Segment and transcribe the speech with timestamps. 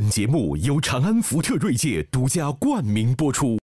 [0.00, 3.58] 本节目由长安福特锐界独家冠名播出。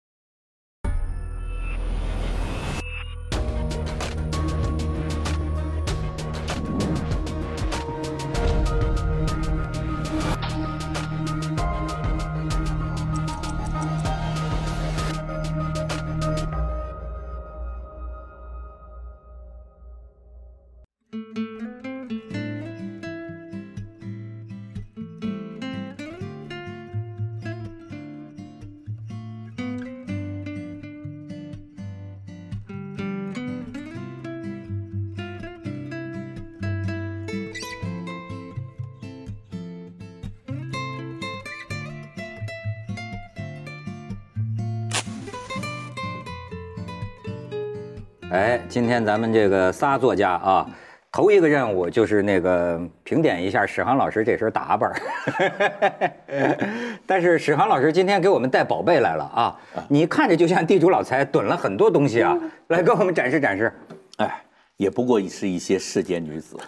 [48.72, 50.66] 今天咱们这个仨作家啊，
[51.12, 54.90] 头一个任务就是那个评点一下史航老师这身打扮。
[57.04, 59.54] 但是史航老师今天给我们带宝贝来了啊，
[59.88, 62.34] 你看着就像地主老财囤了很多东西啊，
[62.68, 63.70] 来给我们展示展示。
[64.16, 64.42] 哎，
[64.82, 66.56] 也不过是一些世间女子。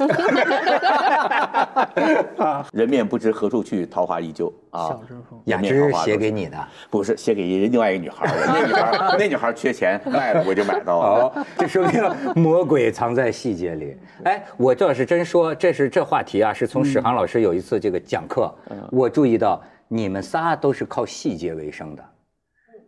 [2.72, 4.86] 人面不知何处去，桃花依旧啊。
[4.86, 6.56] 小之后雅芝写给你的，
[6.90, 11.24] 不是写给另外一个女孩儿，那女孩儿那女孩儿缺钱，卖了我就买到了。
[11.24, 12.00] 哦，这说明
[12.40, 13.96] 魔鬼藏在细节里。
[14.22, 18.54] 哎，我这要是真说，这是这话题啊，是从史航老师有一次这个讲课，
[18.92, 22.04] 我注意到你们仨都是靠细节为生的，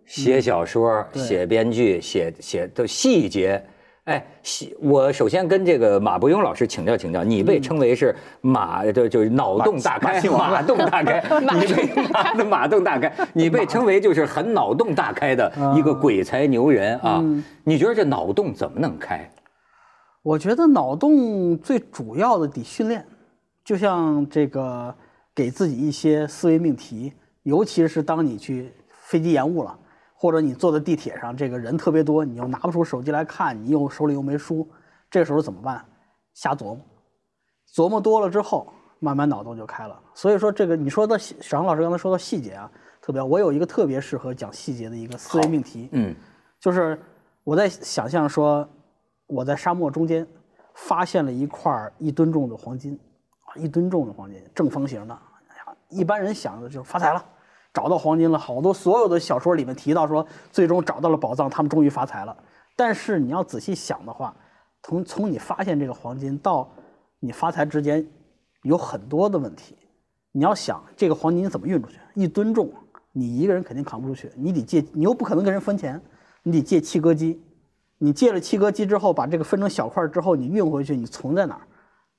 [0.06, 3.60] 写小说、写编剧、写写的细节。
[4.06, 17.20] 哎，细我首先跟这个马伯庸老师请教请教，你被称为是马，就就是脑洞大开，马洞大开， 你被马的马洞大开， 你被称为就是很脑洞大开的一个鬼才牛人啊。
[17.64, 19.28] 你觉得这脑洞怎么能开？
[20.22, 23.04] 我觉得脑洞最主要的得训练，
[23.64, 24.94] 就像这个
[25.34, 29.76] 给自己一些思维命题，尤其是当你去飞机延误了，
[30.18, 34.66] 或者你坐在地铁上，这个人特别多，你又拿不出手机来看，你又手里又没书，
[35.10, 35.84] 这时候怎么办？
[36.32, 36.80] 瞎琢磨，
[37.72, 40.00] 琢磨多了之后，慢慢脑洞就开了。
[40.14, 46.14] 所以说，这个你说的细史航老师刚才说到细节啊，特别，我有一个特别适合讲细节的一个思维命题，嗯，
[46.58, 46.98] 就是
[47.44, 48.68] 我在想象说，
[49.26, 50.26] 我在沙漠中间
[50.74, 52.98] 发现了一块一吨重的黄金，
[53.44, 55.14] 啊一吨重的黄金，正方形的。
[55.48, 57.24] 哎呀，一般人想的就是发财了，
[57.76, 58.38] 找到黄金了。
[58.38, 62.34] 好多所有的小说里面提到说，最终找到了宝藏，他们终于发财了。
[62.74, 64.34] 但是你要仔细想的话，
[64.82, 66.66] 从从你发现这个黄金到
[67.20, 68.08] 你发财之间，
[68.62, 69.76] 有很多的问题。
[70.32, 72.72] 你要想这个黄金怎么运出去，一吨重，
[73.12, 76.00] 你一个人肯定扛不出去，你得借，你又不可能跟人分钱，
[76.42, 77.38] 你得借切割机。
[77.98, 81.60] 你借了切割机之后，把这个分成小块之后，你运回去，你存在哪儿？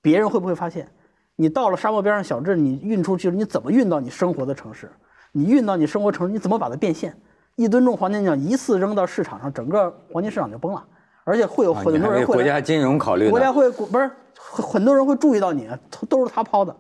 [0.04, 0.88] 别人会不会发现？
[1.36, 4.92] 你到了沙漠边上小镇，你运出去了，你怎么运到你生活的城市？
[5.32, 7.16] 你运到你生活城市，你怎么把它变现？
[7.56, 10.84] 一吨重黄金奖一次扔到市场上，整个黄金市场就崩了，
[11.24, 13.30] 而且会有很多人会来国家金融考虑。
[13.30, 16.76] 国家会不是很很多人会注意到你，都都是他抛的，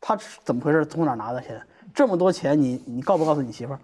[0.00, 0.86] 他是怎么回事？
[0.86, 1.60] 从哪拿的钱？
[1.92, 3.78] 这么多钱你，你告不告诉你媳妇儿？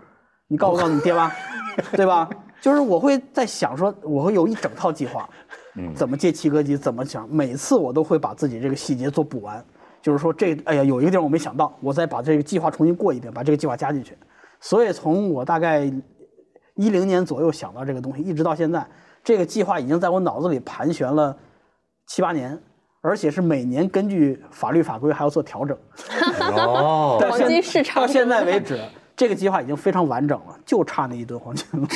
[0.47, 1.33] 你告不告诉你爹妈？
[1.93, 2.29] 对吧？
[2.61, 5.29] 就是我会在想说，我会有一整套计划，
[5.95, 9.65] 怎么借七哥机，怎么想，每次我都会把自己这个细节做补完。
[10.07, 14.17] 就是说这，哎呀，有一个地方我没想到，我再把这个计划重新过一遍，把这个计划加进去。
[14.61, 15.81] 所以从我大概
[16.77, 18.87] 一零年左右想到这个东西，一直到现在，
[19.25, 21.37] 这个计划已经在我脑子里盘旋了
[22.07, 22.57] 七八年，
[23.01, 25.77] 而且是每年根据法律法规还要做调整。
[26.57, 28.79] 哦，到黄金市场到现在为止，
[29.17, 31.89] 这个计划已经非常完整了，就差那一吨黄金了。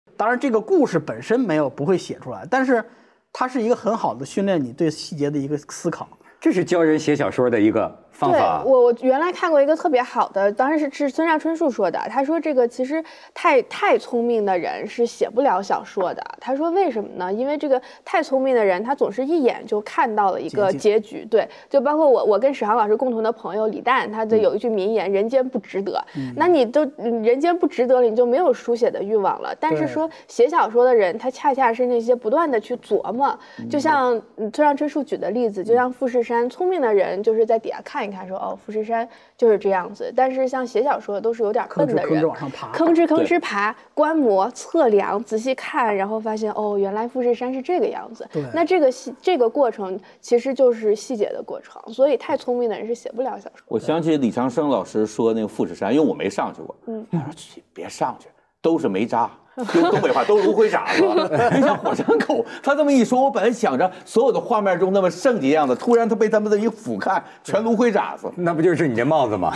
[0.16, 2.82] 当然，这个故事本身没有不会写出来，但是
[3.30, 6.08] 它是一个很好的训练你对细节的一个思考。
[6.40, 8.62] 这是教人写小说的一个方对法。
[8.64, 11.98] 我，我原来看过一个特别好的，当然是是村上春树说的。
[12.10, 16.22] 他说这个其实太太聪明的人是写不了小说的。
[16.38, 17.32] 他说为什么呢？
[17.32, 21.24] 因为这个太聪明的人，他总是一眼就看到了一个结局。
[21.30, 26.04] 对，就包括我，我跟史航老师共同的朋友李诞，他的有一句名言：“人间不值得。
[26.36, 29.54] 那你都嗯人间不值得了，你就没有书写的欲望了。
[29.58, 33.38] 但是说写小说的人，他恰恰是那些不断的去琢磨，
[33.70, 40.12] 就像嗯村上春树举的例子，就像富士山，聪明的人就是在底下看一看，说哦，富士山就是这样子。
[40.14, 48.28] 但是像写小说的都是有点笨的人吭哧吭哧，往上爬，吭哧吭哧爬，观摩、测量、仔细看，然后发现哦，原来富士山是这个样子。
[48.32, 48.44] 对。
[48.52, 53.64] 那这个细这个过程其实就是细节的过程，所以太聪明的人是写不了小说。
[53.68, 58.28] 我想起李长生老师说那个富士山，因为我没上去过，嗯，他说去别上去，
[58.62, 59.30] 都是煤渣。
[59.74, 61.02] 用东北话都是芦灰渣子，
[61.54, 62.42] 就像火山口。
[62.62, 68.32] 他这么一说，我本来想着所有的画面中那么圣洁样子，突然他被他们这一俯瞰，全炉灰渣子。
[68.36, 69.52] 那不就是你这帽子吗？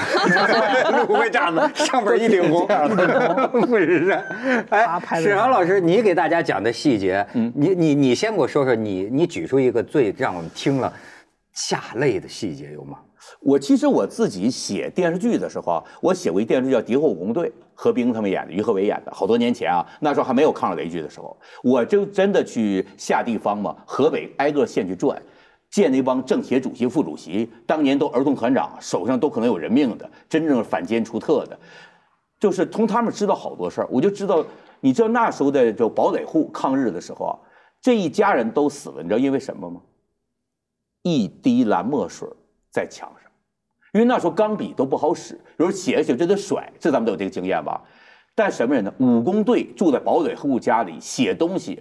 [1.09, 2.67] 炉灰渣子上边一顶红，
[3.67, 4.25] 不是山。
[4.69, 10.93] 哎，史航老师，你给大家讲的细节，你你你先给我说说，你你举出一个最让我们听了
[11.55, 12.99] 下泪的细节有吗？
[13.41, 25.21] 我其实我自己写电视剧的时候啊，我写过一电视剧叫《敌后武工队》，何冰他们演的，于和伟演的，好多年前啊，那时候还没有抗日雷剧的时候，我就真的去下地方嘛，河北挨个县去转，
[25.71, 31.59] 见那帮政协主席、副主席，当年都儿童团长，手上都可能有人命的，真正反奸除特的，
[32.41, 34.45] 就是从他们知道好多事儿，我就知道，
[34.81, 37.35] 你知道那时候的就堡垒户抗日的时候啊，
[37.81, 39.81] 这一家人都死了，你知道因为什么吗？
[41.03, 42.27] 一滴蓝墨水
[42.75, 43.31] 在墙上。
[43.93, 47.81] 因为那时候钢笔都不好使，有时候写着写就得甩，这咱们都有这个经验吧？
[48.35, 48.93] 但什么人呢？
[48.99, 51.81] 武工队住在堡垒户家里写东西，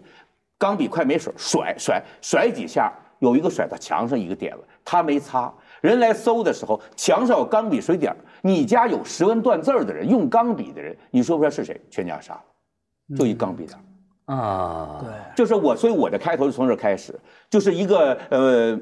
[0.59, 5.51] 钢笔快没水，甩甩甩几下，有一个甩到墙上一个点了，他没擦。
[5.81, 11.81] 人来搜的时候，墙上有钢笔水点你家有识文断字的人，用钢笔的人，你说不出来是谁？
[11.89, 13.79] 全家杀了，就一钢笔点
[14.25, 17.19] 啊，对，就是我，所以我的开头就从这开始，
[17.49, 18.79] 就是一个呃。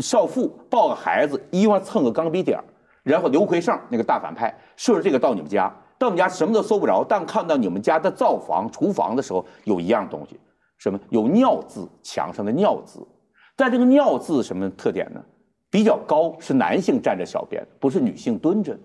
[0.00, 2.58] 少妇抱个孩子，衣服上蹭个钢笔点，
[3.02, 10.38] 然后刘奎胜那个大反派顺着这个到你们家，到你们家什么都搜不着，但看到你们家的灶房、厨房的时候，有一样东西，
[10.78, 10.98] 什么？
[11.10, 13.06] 有尿渍，墙上的尿渍。
[13.54, 15.22] 但这个尿渍什么特点呢？
[15.70, 18.78] 比较高，是男性站着小便，不是女性蹲着。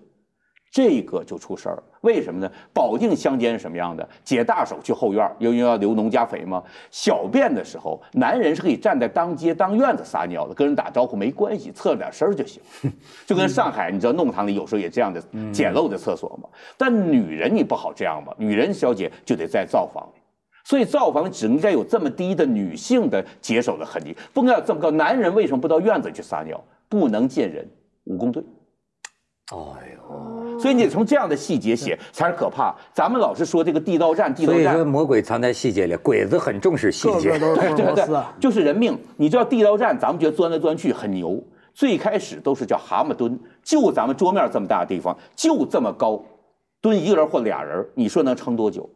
[0.72, 2.50] 这个就出事儿了，为什么呢？
[2.72, 4.08] 保定乡间是什么样的？
[4.24, 6.64] 解大手去后院，因为要留农家肥嘛。
[6.90, 12.62] 小便的时候，男人是可以站在当街当院子撒尿的，跟人打招呼没关系，侧着点身就行。
[13.26, 15.22] 就跟上海，你知道弄堂里有时候也这样的
[15.52, 16.48] 简陋的厕所嘛。
[16.78, 18.34] 但女人你不好这样吧？
[18.38, 20.20] 女人小姐就得在灶房里，
[20.64, 24.90] 所以灶房只应该有这么低的女性的解手的痕迹，不应该这么高。
[24.90, 26.58] 男人为什么不到院子去撒尿？
[26.88, 27.70] 不能见人，
[28.04, 28.42] 武工队。
[29.50, 32.74] 哎呦，所以你得从这样的细节写才是可怕。
[32.92, 38.98] 咱们老是说这个地道战，地道战，所以说魔鬼藏在细节里，鬼子很重视细节，都 是对对，就是人命。
[39.16, 41.42] 你知道地道战，咱们觉得钻来钻去很牛，
[41.74, 46.22] 最开始都是叫蛤蟆蹲，就咱们桌面这么大的地方，就这么高，
[46.80, 48.88] 蹲一个人或俩人，你说能撑多久？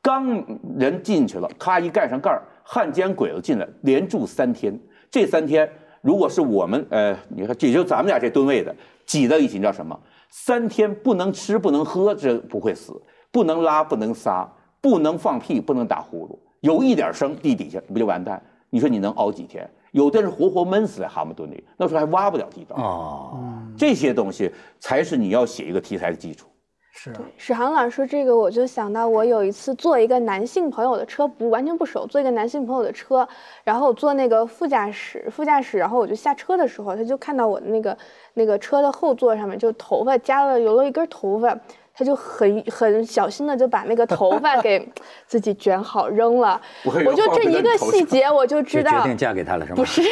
[0.00, 0.44] 刚
[0.76, 4.76] 人进去了，咔一盖上盖儿，汉奸鬼子进来，连住三天。
[5.10, 5.70] 这三天，
[6.00, 8.74] 如果是我们，呃，你看，也就咱们俩这吨位的。
[9.04, 9.98] 挤在一起，你知道什么？
[10.32, 12.94] 三天不能吃，不能喝，这不会死；
[13.30, 14.50] 不能拉，不能撒，
[14.80, 16.36] 不能放屁，不能打呼噜。
[16.60, 18.42] 有一点声，地底下不就完蛋？
[18.70, 19.70] 你说你能熬几天？
[19.90, 22.74] 有的人活活闷死在蛤蟆墩里，那时候还挖不了地道。
[22.76, 24.50] 啊，这些东西
[24.80, 26.48] 才是你要写一个题材的基础。
[26.94, 33.26] 是史航老师说这个，我就想到我有一次坐一个男性朋友的车，不完全不熟，坐一个男性朋友的车，
[33.64, 37.96] 然后我坐那个副驾驶，副驾驶，然后我就下车的时候，他就看到我的那个
[38.34, 41.58] 那个车的后座上面就头发夹了留了一根头发。
[42.02, 44.84] 他就很很小心的就把那个头发给
[45.24, 46.60] 自己卷好扔了。
[46.84, 48.90] 我就这一个细节我就知道。
[48.90, 49.76] 决定嫁给他了是吗？
[49.76, 50.02] 不是，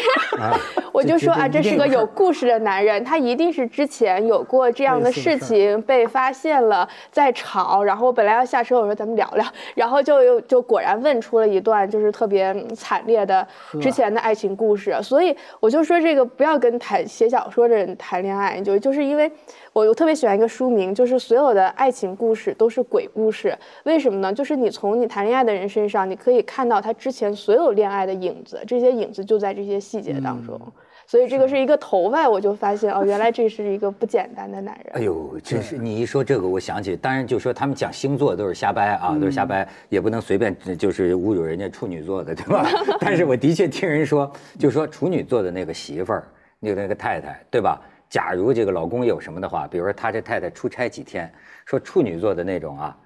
[0.93, 7.83] 我就说啊，这是个有故事的男人，他一定是之前有过这样的事情被发现了，在吵。
[7.83, 9.45] 然后我本来要下车，我说咱们聊聊，
[9.75, 13.45] 然后就又就果然问出了一段就是特别惨烈的
[13.81, 14.97] 之前的爱情故事。
[15.03, 19.29] 所以我就说这个不要跟谈写小说的人谈恋爱，就就是因为。
[19.73, 23.57] 我我特别喜欢一个书名，就是所有的爱情故事都是鬼故事。
[23.85, 24.31] 为什么呢？
[24.31, 30.61] 就是你从你谈恋爱的人身上，你可以看到他之前所有恋爱的影子，这些影子就在这些细节当中。
[31.07, 34.93] 所以这个是一个头发，我就发现哦， 原来这是一个不简单的男人。
[34.93, 42.69] 哎呦，真是你一说这个，我想起，当然就说他们讲星座都是瞎掰啊，都是瞎掰，也不能随便就是侮辱人家处女座的，对吧？
[43.01, 47.81] 但是我的确听人说，就说处女座的那个媳妇儿，那个那个太太，对吧？
[48.11, 51.33] 假如这个老公有什么的话，比如说他这太太出差几天，
[51.65, 52.99] 说处女座的那种啊，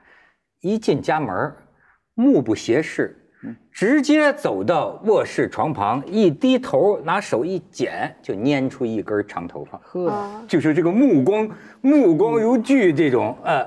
[0.63, 1.53] 一进家门
[2.15, 3.15] 目不斜视，
[3.71, 11.49] 直接走到卧室床旁，一低头拿手一剪，就拈出一根长头发，呵，就是这个目光
[11.83, 13.63] 目光如炬这种，呃，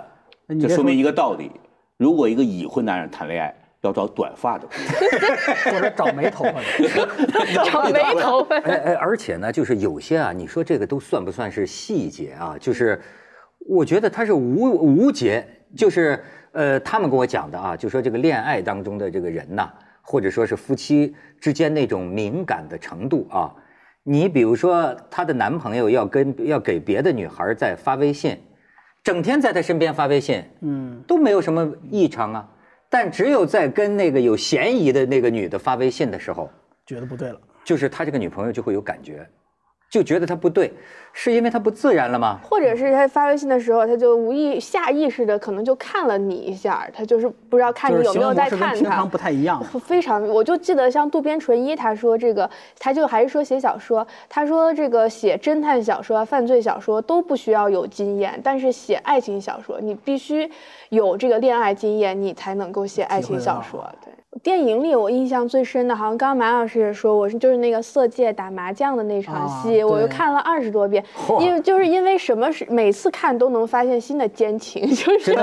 [0.60, 1.52] 这说明一个道理：
[1.98, 3.54] 如果一个已婚男人谈恋爱。
[3.82, 4.68] 要找短发的，
[5.72, 8.58] 或者找没头发的， 找没头发。
[8.58, 12.56] 哎哎，而且呢，就是有些啊，你说这个都算不算是细节啊？
[12.60, 13.00] 就是
[13.60, 19.70] 我觉得它是无无节，就是呃，他们跟我讲的啊，就说这个恋爱当中的这个人呐，
[20.02, 23.54] 或者说是夫妻之间那种敏感的程度啊，
[24.04, 28.38] 你比如说她的男朋友要跟要给别的女孩在发微信。
[29.04, 32.50] 整天在她身边发微信，嗯，都没有什么异常啊。
[32.90, 36.50] 但只有在跟那个有嫌疑的那个女的发微信的时候，
[36.86, 37.40] 觉得不对了。
[37.64, 39.28] 就是他这个女朋友就会有感觉，
[39.90, 40.74] 就觉得他不对，
[41.14, 42.40] 是因为他不自然了吗？
[42.44, 48.74] 或者是他发微信的时候，他就无意下意识的可能就看了你一下，他就是不知道看你有没有在看他。
[48.74, 49.64] 平常不太一样。
[49.80, 60.52] 非常，我就记得像渡边淳一，他说这个，他就还是说写小说，他说这个写侦探小说、犯罪小说都不需要有经验，但是写爱情小说，你必须
[60.90, 63.90] 有这个恋爱经验，你才能够写爱情小说。
[64.04, 64.14] 对。
[64.44, 71.04] 电影里我印象最深的，好像刚刚马老师也说，我是就是那个色戒打麻将的那场戏，我又看了二十多遍，
[71.40, 75.34] 因为就是因为什么是每次看都能发现新的奸情， 就是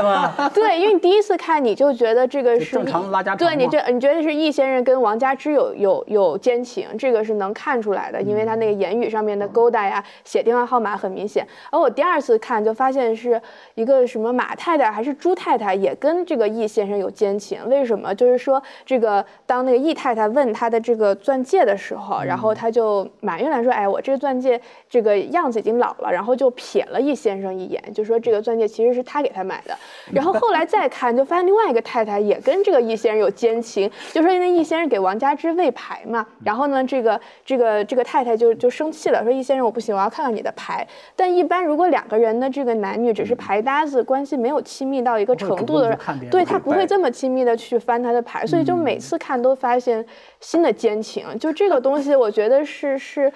[0.53, 11.45] 对，因为你第一次看你就觉得这个是正常拉家对你这你觉得是易先生跟王佳芝有有有奸情，这个是能看出来的，因为他那个言语上面的勾搭呀，写电话号码很明显。
[11.71, 13.41] 而我第二次看就发现是
[13.75, 18.15] 一个什么马太太还是朱太太也跟这个易先生有奸情，为什么？
[18.15, 18.63] 就是说。
[18.85, 29.77] 这个当那个易太太问他的这个钻戒的时候，然后他就埋怨来说：“哎，我这个钻戒这个样子已经老了。”然后就瞥了易先生一眼，就说这个钻戒其实是他给他买的。
[30.13, 36.27] 然后后来再看，就发现另外一个太太也跟这个易先生有奸情，就说因为易先生给王佳芝喂牌嘛。
[36.45, 40.87] 然后呢，这个这个这个太太就就生气了，说易先生我不行，我要看看你的牌。
[41.17, 45.99] 但一般如果两个人的这个男女只是牌搭子关系没有亲密到一个程度的人，
[46.31, 48.85] 对他不会这么亲密的去翻他的牌，所以就。
[48.85, 50.05] 每次看都发现
[50.41, 53.33] 新的奸情，就这个东西，我觉得是是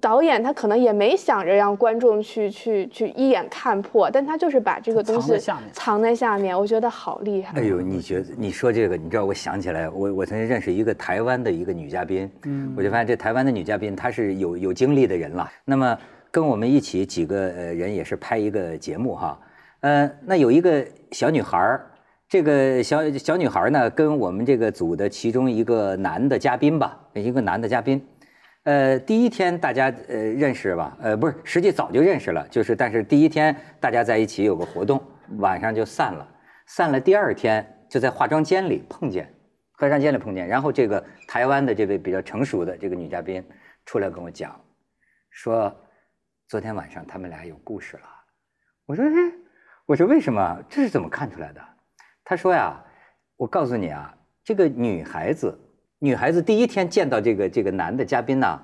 [0.00, 5.36] 导演他可能也没想着让观众去去去一眼看破，但他就是把这个东西
[5.72, 7.58] 藏在下面，我觉得好厉害。
[7.58, 15.50] 哎呦，你觉得你说这个，你知道我想起来，我我曾经认识一个台湾的一个女嘉宾，嗯，我就发现这台湾的女嘉宾她是有有经历的人了。
[15.64, 15.98] 那么
[16.30, 19.40] 跟我们一起几个呃人也是拍一个节目哈，
[19.80, 21.90] 呃，那有一个小女孩儿。
[22.28, 28.04] 这个小小女孩呢，跟我们这个组的其中一个男的嘉宾吧，一个男的嘉宾，
[28.64, 35.00] 呃，第一天大家呃认识吧，呃，不是，实际早就认识了，就是但是第一天大家在一起有个活动，
[35.38, 36.26] 晚上就散了，
[36.66, 39.32] 散了第二天就在化妆间里碰见，
[39.78, 43.44] 化妆间里碰见，然后这个台湾的这位比较成熟的这个女嘉宾
[43.84, 44.58] 出来跟我讲，
[45.30, 45.72] 说
[46.48, 48.04] 昨天晚上他们俩有故事了，
[48.86, 49.10] 我说哎，
[49.86, 50.58] 我说为什么？
[50.68, 51.60] 这是怎么看出来的？
[52.24, 52.82] 他说呀，
[53.36, 54.12] 我告诉你啊，
[54.42, 55.58] 这个女孩子，
[55.98, 58.60] 女孩子第一天见到这个这个男的嘉宾呢，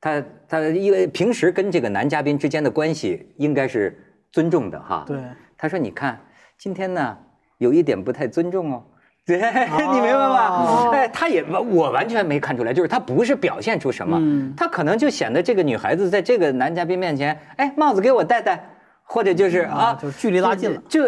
[0.00, 3.96] 她她因为平时跟这个男嘉宾之间的关系应该是
[4.32, 5.04] 尊重的哈。
[5.06, 5.16] 对。
[5.56, 6.20] 他说：“你看，
[6.58, 7.16] 今天呢
[7.56, 8.84] 有一点不太尊重哦。
[9.24, 10.90] ”对，你明白吗？
[10.92, 14.20] 哎，他也我完全没看出来，就是他不是表现出什么，
[14.54, 18.68] 他可能就显得这个女孩子在这个男嘉宾面前，哎，帽子给我戴戴。
[19.14, 21.00] 或者就是啊，就距离拉近了，就，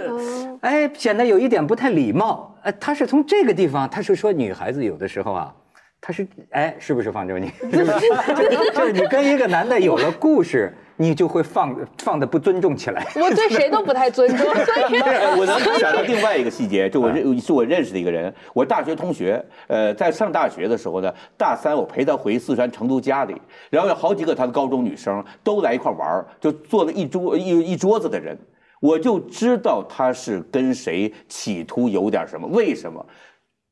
[0.61, 2.57] 哎，显得有一点不太礼貌。
[2.63, 5.53] 哎，他是从这个地方，他是说女孩子有的时候啊。
[6.01, 7.37] 他是哎，是不是方舟？
[7.37, 13.07] 你 就是你跟一个男的有了故事，你就会放放的不尊重起来。
[13.17, 14.47] 我对谁都不太尊重。
[15.39, 23.35] 我能想到另外一个细节，就我认是我认识的一个人，我大学同学，呃，在上大学的时候呢，大三我陪他回四川成都家里，
[23.71, 28.37] 然后有好几个他的高中女生都来一块玩就坐了一桌一一桌子的人，
[28.81, 32.47] 我就知道他是跟谁企图有点什么。
[32.49, 33.05] 为什么？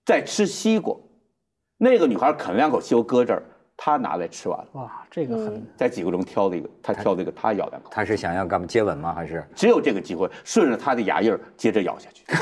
[0.04, 0.94] 在吃西瓜。
[1.78, 3.42] 那个女孩啃两口西瓜搁这儿，
[3.76, 4.66] 他拿来吃完了。
[4.72, 7.90] 哇，这个很在几个中挑了一个，他挑了一个，他咬两口。
[7.90, 9.12] 他是想要干嘛接吻吗？
[9.14, 12.24] 还是只有这个机会，顺着他的牙印儿接着咬下去。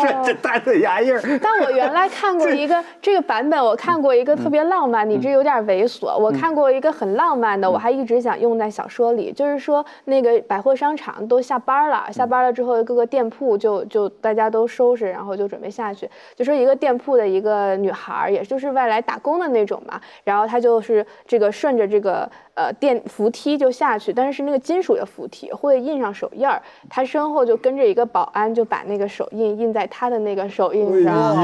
[0.00, 1.20] 顺着他的牙印儿。
[1.42, 6.16] 但我原来看过一个这个版本，我看过一个特别浪漫，你这有点猥琐。
[6.16, 16.08] 我看过一个很浪漫的，我还一直想用在小说里，就是说那个百货商场都下班了，下班了之后各个店铺就就大家都收拾，然后就准备下去。
[16.36, 22.30] 就说一个店铺的一个女孩，也就是外来打工的那种嘛，然后她就是这个顺着这个。
[22.54, 26.60] 呃，电扶梯就下去，但是是那个金属的扶梯，会印上手印儿。
[26.90, 31.36] 他身后就跟着一个保安，就把那个手印印在他的那个手印上。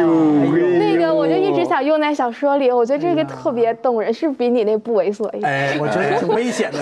[0.78, 5.44] 那个我就一直想用在小说里，我觉得这个特别动人，是比你那不猥琐一点。
[5.44, 6.78] 哎，我觉得挺危险的。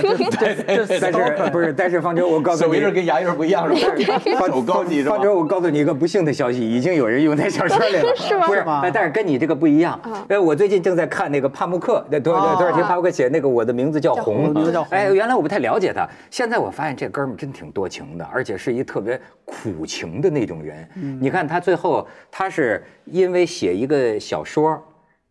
[1.01, 1.73] 但是不是？
[1.73, 4.19] 但是方舟，我告诉你，手印跟牙印不一样， 是吧？
[4.39, 8.13] 方高级方舟，我告诉你一个不幸的消息，已经有人用在小说里了。
[8.17, 8.47] 是吗？
[8.47, 10.01] 不是，但是跟你这个不一样。
[10.29, 14.15] 哎，我最近正在看那个帕慕克，那多多少天帕慕克写那个我的名字叫。
[14.15, 14.55] 红，
[14.91, 20.89] 哎，原来我不太了解他，现在我发现这哥们真挺多情的，而且是一特别苦情的那种人。
[21.21, 24.83] 你看他最后，他是因为写一个小说，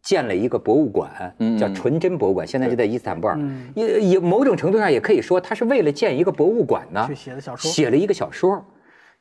[0.02, 3.40] 建了一个博物馆，嗯叫纯真博物馆，现在就在伊斯坦布尔。
[3.76, 8.64] 也也某种程度上也可以说，他是为了建一个博物馆呢，去写的小说写了一个小说。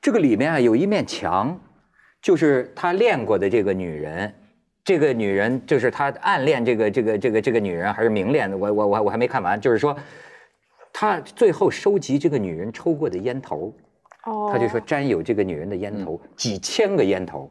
[0.01, 1.59] 这个里面啊有一面墙，
[2.21, 4.33] 就是他恋过的这个女人。
[4.85, 9.61] 这个女人就是他暗恋这个这个这个这个女人还是明恋的，我我我我还没看完。
[9.61, 9.97] 就是说，
[10.93, 13.73] 他最后收集这个女人抽过的烟头，哦，
[14.51, 17.51] 他就说沾有这个女人的烟头，几千个烟头，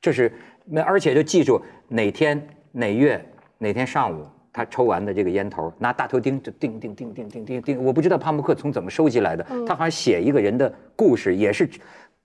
[0.00, 0.32] 这是
[0.64, 3.24] 那而且就记住哪天哪月
[3.58, 7.84] 哪天上午他抽完的这个烟头，拿大头钉就钉钉钉钉钉钉钉。
[7.84, 11.68] 我不知道帕慕克从怎么收集来的，他好像写一个人的故事，也是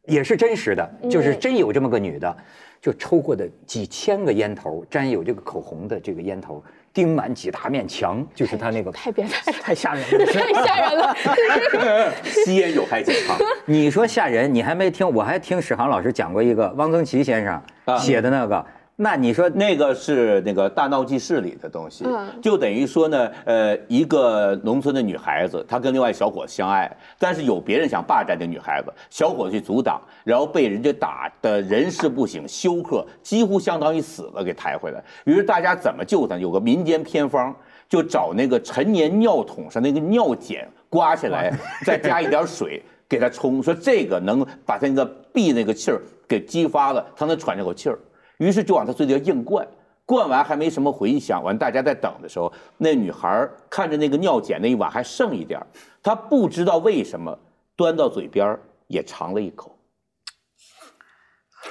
[0.08, 2.38] 也是真实的，就是真有这么个女的，
[2.82, 10.26] 就抽过的几千个烟头，沾有这个口红的这个烟头，钉满几大面墙，就是他那个太变态了，太吓人了。
[10.28, 12.14] 太吓人了。
[12.24, 13.38] 吸烟有害健康。
[13.66, 18.66] 你说吓人，你还没听，我还听史航老师讲过一个汪曾祺先生啊写的那个，
[19.04, 35.04] 那你说那个是那个《大闹记事》里的东西，嗯就等于说呢，呃，一个农村的女孩子，她跟另外小伙子相爱，但是有别人想霸占这女孩子，小伙子去阻挡，然后被人家打的人事不省，休克，几乎相当于死了，给抬回来。
[35.24, 36.38] 于是大家怎么救她？
[36.38, 37.56] 有个民间偏方，
[37.90, 41.52] 就找那个陈年尿桶上那个尿碱刮下来，
[41.84, 42.80] 再加一点水。
[43.10, 45.04] 给她冲，说这个能把她那个
[45.34, 47.98] 闭那个气儿给激发了，她能喘这口气儿。
[48.42, 49.66] 于是就往他嘴里硬灌，
[50.04, 55.68] 灌完还没什么回响，完大家在等的时候，那女孩看着那个尿碱那一碗还剩一点儿，
[56.02, 57.38] 她不知道为什么
[57.76, 58.58] 端到嘴边
[58.88, 59.78] 也尝了一口。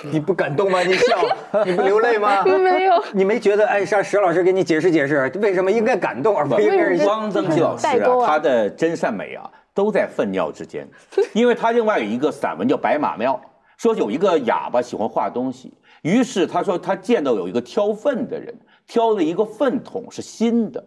[0.12, 0.81] 你不感动吗？
[0.83, 1.19] 你笑，
[1.67, 2.45] 你不流泪吗？
[2.45, 10.89] 没有，你没觉得哎，让石老师给你解释解释，为什么应该感动而不应该汪曾祺老师啊，啊他的真善美啊，都在粪尿之间。
[11.33, 13.35] 因为他另外有一个散文叫《白马庙》，
[13.83, 18.54] 说有一个哑巴喜欢画东西，于是他说他见到有一个挑粪的人，
[18.87, 20.85] 挑了一个粪桶是新的，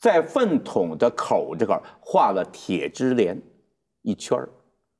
[0.00, 3.40] 在粪桶的口这块画了铁枝莲
[4.02, 4.48] 一圈儿，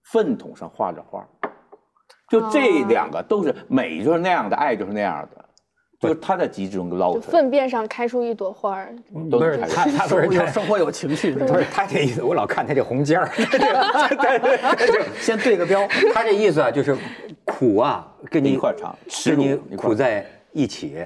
[0.05, 1.27] 粪桶上画着花。
[2.31, 5.45] 就这两个都是美，就是那样的，爱就是那样的，
[5.99, 7.33] 就是他在极致中捞就出来。
[7.33, 13.31] 粪便上开出一朵花儿，不是都是他他不是他生活有情趣，不是他这意思，我老看他这红尖儿，
[15.18, 15.88] 先对个标。
[16.12, 16.94] 他这意思啊，就是
[17.47, 20.97] 苦啊，跟你一块儿尝耻跟你苦在一起。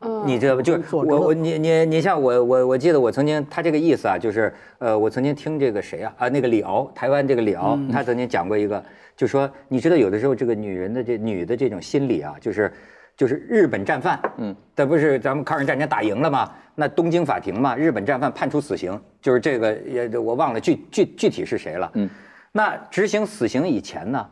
[0.00, 0.60] 嗯，你知道不？
[0.60, 8.84] 就是我我你你你像我我我记得我曾经他这个意思啊，就是呃我曾经听这个谁啊啊那个李敖台湾这个李敖，他曾经讲过一个，
[9.16, 12.70] 就说你知道有的时候这个女人的这女的这种心理啊，就是
[13.16, 16.52] 就是日本战犯，嗯，这不是咱们抗日战争打赢了吗？
[16.74, 22.08] 那东京法庭嘛，日本战犯判处死刑，就是这个也我忘了具具具体是谁了，嗯，
[22.52, 24.28] 那执行死刑以前呢，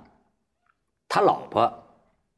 [1.08, 1.72] 他老婆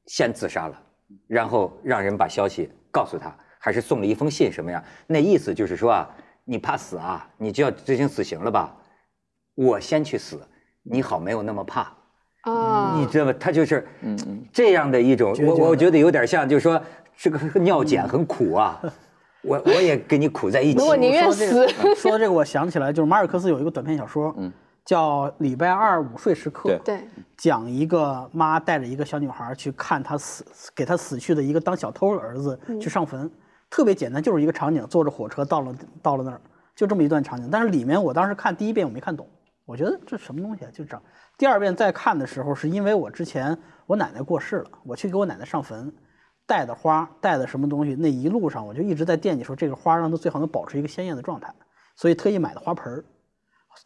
[0.07, 0.83] 先自杀了，
[1.27, 4.83] 然后让人把消息告诉他，还是送了一封信什么呀？
[5.07, 6.09] 那意思就是说啊，
[6.45, 8.75] 你怕死啊，你就要执行死刑了吧？
[9.55, 10.41] 我先去死，
[10.83, 11.93] 你好没有那么怕，
[12.43, 13.33] 啊，你知道吗？
[13.41, 16.81] 他就是嗯嗯，这样的一种，我我觉得有点像，就是说
[17.17, 18.81] 这个尿检很苦啊，
[19.43, 20.81] 我我也跟你苦在一起。
[20.81, 21.67] 我宁愿死
[21.97, 24.53] 说到这个，我想起来，就是马尔克斯有一个短篇小说，嗯
[24.87, 30.45] 叫《礼拜二午睡时刻》，对对，讲一个妈带着一个小女孩去看她死
[30.77, 33.29] 给她死去的一个当小偷的儿子去上坟，
[33.69, 36.41] 特别简单，就是一个场景，坐着火车到了到了那儿，
[36.77, 37.51] 就这么一段场景。
[37.51, 39.29] 但是里面我当时看第一遍我没看懂，
[39.65, 41.03] 我觉得这什么东西啊，就这样。
[41.37, 45.93] 第二遍再看的时候，是因为我之前我奶奶过世了，我去给我奶奶上坟，
[46.47, 51.53] 带的花带的什么东西，那一路上我就一直在惦记说这个花让它最好能保持一个鲜艳的状态，
[51.97, 53.05] 所以特意买的花盆儿。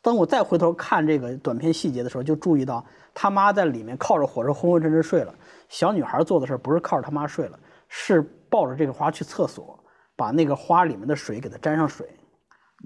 [0.03, 5.35] 当我再回头看这个短片细节的时候，就注意到他妈在里面靠着火车昏昏沉沉睡了。
[5.69, 9.79] 小女孩做的事不是靠着他妈睡了，是抱着这个花去厕所，
[10.17, 12.09] 把那个花里面的水给它沾上水。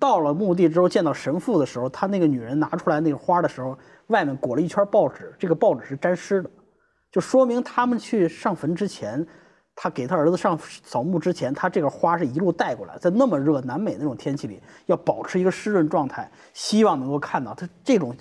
[0.01, 6.51] 到了墓地之后，见到神父的时候，他那个女人拿出来那个花的时候，外面裹了一圈报纸，这个报纸是沾湿的，
[7.13, 9.25] 就说明他们去上坟之前，
[9.77, 18.15] 他给他儿子上扫墓之前，他这个花是一路带过来，在那么热南美那种天气里，要保持一个湿润状态，希望能够看到他这种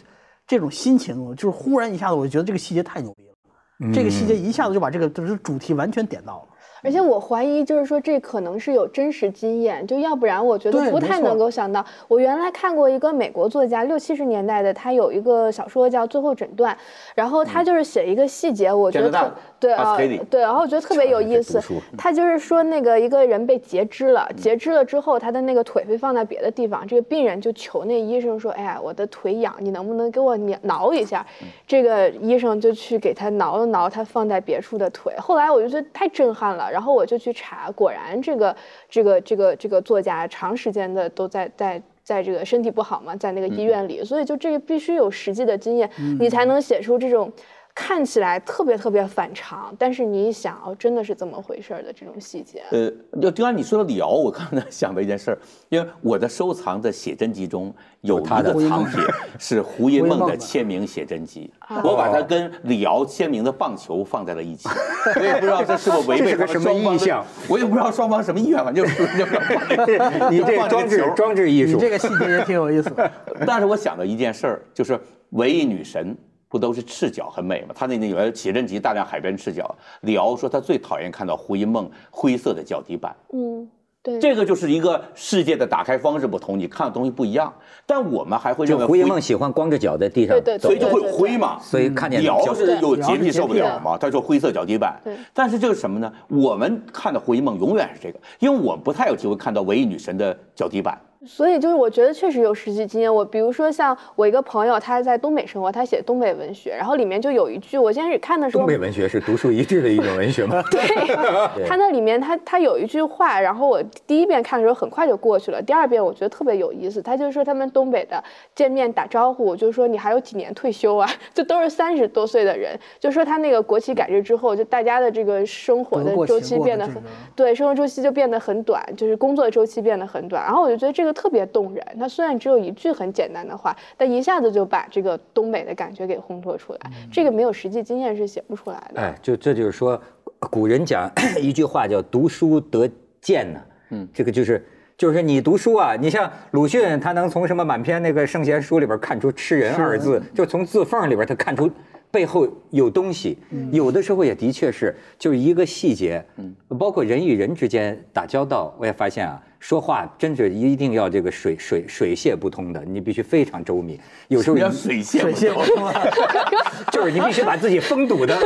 [0.47, 6.47] 这种心情，就是忽然一下子，我觉得这个细节太牛逼了，这个细节一下子就把这个就是主题完全点到了。
[6.85, 11.85] 而且我怀疑，就是说这可能是有真实经验，就要不然我觉得不太能够想到。
[12.09, 16.75] 我原来看过一个美国作家，六七十年代的，他有一个小说叫《最后诊断》，
[17.15, 19.97] 然后他就是写一个细节，我觉得对啊
[20.29, 21.61] 对，然后我觉得特别有意思。
[21.97, 31.25] 他就是说那个一个人被截肢了，截肢了之后，他的那个腿被放在别的地方，这个病人就求那医生说：“哎呀，我的腿痒，你能不能给我挠挠一下？”
[31.65, 35.13] 这个医生就去给他挠了挠他放在别处的腿。
[35.17, 36.69] 后来我就觉得太震撼了。
[36.69, 38.55] 然后我就去查，果然这个
[38.89, 41.81] 这个这个这个作家长时间的都在在。
[42.03, 47.31] 在这个身体不好嘛，在那个医院里，所以就这个必须有实际的经验，你才能写出这种
[47.75, 52.61] 看起来特别特别反常，但是你一想哦，真的是这么回事儿的这种细节。
[52.69, 55.37] 呃，就刚才你说的李敖，我刚才想到一件事儿，
[55.69, 58.99] 因为我的收藏的写真集中有他的藏品
[59.39, 61.51] 是胡因梦的签名写真集，
[61.83, 64.69] 我把它跟李敖签名的棒球放在了一起，
[65.15, 72.91] 我也不知道这是否违背这是个什么意向，我也不知道双方什么意愿，反正就是 就你这装置装置艺术，你这个细节也挺有意思。
[73.47, 74.99] 但是我想到一件事儿，就是
[75.31, 76.15] 唯一女神。
[76.53, 77.69] 不都是赤脚很美吗？
[77.73, 79.75] 他那那个写真集大量海边赤脚。
[80.01, 83.15] 李敖说他最讨厌看到胡因梦灰色的脚底板。
[83.33, 83.67] 嗯，
[84.03, 87.51] 对，这个就是一个世界的打开方式不同，你看的东西不一样。
[87.87, 91.59] 但我们还会认为胡因梦喜欢光着脚在地上走，所以就会有灰嘛。
[91.59, 93.97] 所以看见李敖是有洁癖受不了嘛？
[93.97, 95.01] 他说灰色脚底板。
[95.03, 96.13] 对，但是这个什么呢？
[96.27, 100.95] 我们看的胡因梦永远是这个，因为我不太有机会看到唯一女神的脚底板。
[101.25, 103.13] 所以就是我觉得确实有实际经验。
[103.13, 110.61] 我比如说像我一个朋友，他在东北生活，他写东北文学，然后里面就有一句，我先开始看的时候，东北文学是独树一帜的一种文学吗？
[110.69, 110.81] 对，
[111.67, 117.01] 他那里面他他有一句话，然后我第一遍看的时候很快就过去了，第二遍我觉得特别有意思。
[117.01, 118.21] 他就说他们东北的
[118.55, 121.09] 见面打招呼，就是说你还有几年退休啊？
[121.33, 127.01] 就都是三十多岁的人，就说他那个国企改制之后，就大家的这个生活的周期变得很
[127.35, 130.43] 对，生活周期就变得很短，就是工作周期变得很短。
[130.43, 131.85] 然后我就觉得这个特别动人。
[131.99, 136.79] 它虽然只有一句很简单的话，但一下子就把这个东北的感觉给烘托出来。
[137.11, 139.01] 这个没有实际经验是写不出来的。
[139.01, 140.01] 哎，就这就是说，
[140.39, 142.89] 古人讲 一句话叫“读书得
[143.21, 143.61] 见”呢。
[143.91, 144.65] 嗯，这个就是
[144.97, 151.69] 就是你读书啊，你像鲁迅，他能从什么满篇那个圣贤书里边看出“吃人”二字，就从字缝里边他看出
[152.11, 153.37] 背后有东西。
[153.71, 156.23] 有的时候也的确是，就是一个细节。
[156.37, 159.41] 嗯，包括人与人之间打交道，我也发现啊。
[159.63, 163.97] 说话真是一定要这个水水水泄不通的，你必须非常周密。
[164.27, 165.89] 有时候要水泄水泄不通，
[166.91, 168.37] 就是你必须把自己封堵的，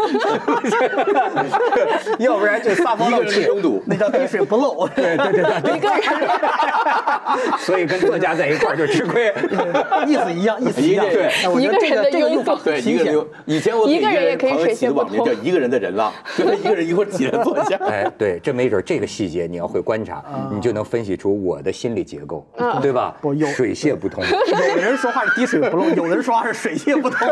[2.20, 4.88] 要不然就撒泡尿封堵，那叫滴水不漏。
[4.96, 6.00] 对对对对，一个人。
[7.58, 9.34] 所以跟作家在一块儿就吃亏，
[10.06, 11.04] 意思一样，意思一样。
[11.10, 13.26] 对，我觉得这个这个用法对一个人。
[13.48, 17.76] 以前我一个人也可以水泄不通，叫一个人的人浪，就一个人一会儿起来坐下。
[17.88, 21.07] 哎，对，这没准这个细节你要会观察，你就能分。
[21.08, 22.46] 析出我的心理结构，
[22.82, 23.16] 对吧？
[23.22, 24.22] 不，有水泄不通。
[24.52, 27.28] 有的人说话是滴水不漏，有的人说话是水泄不通，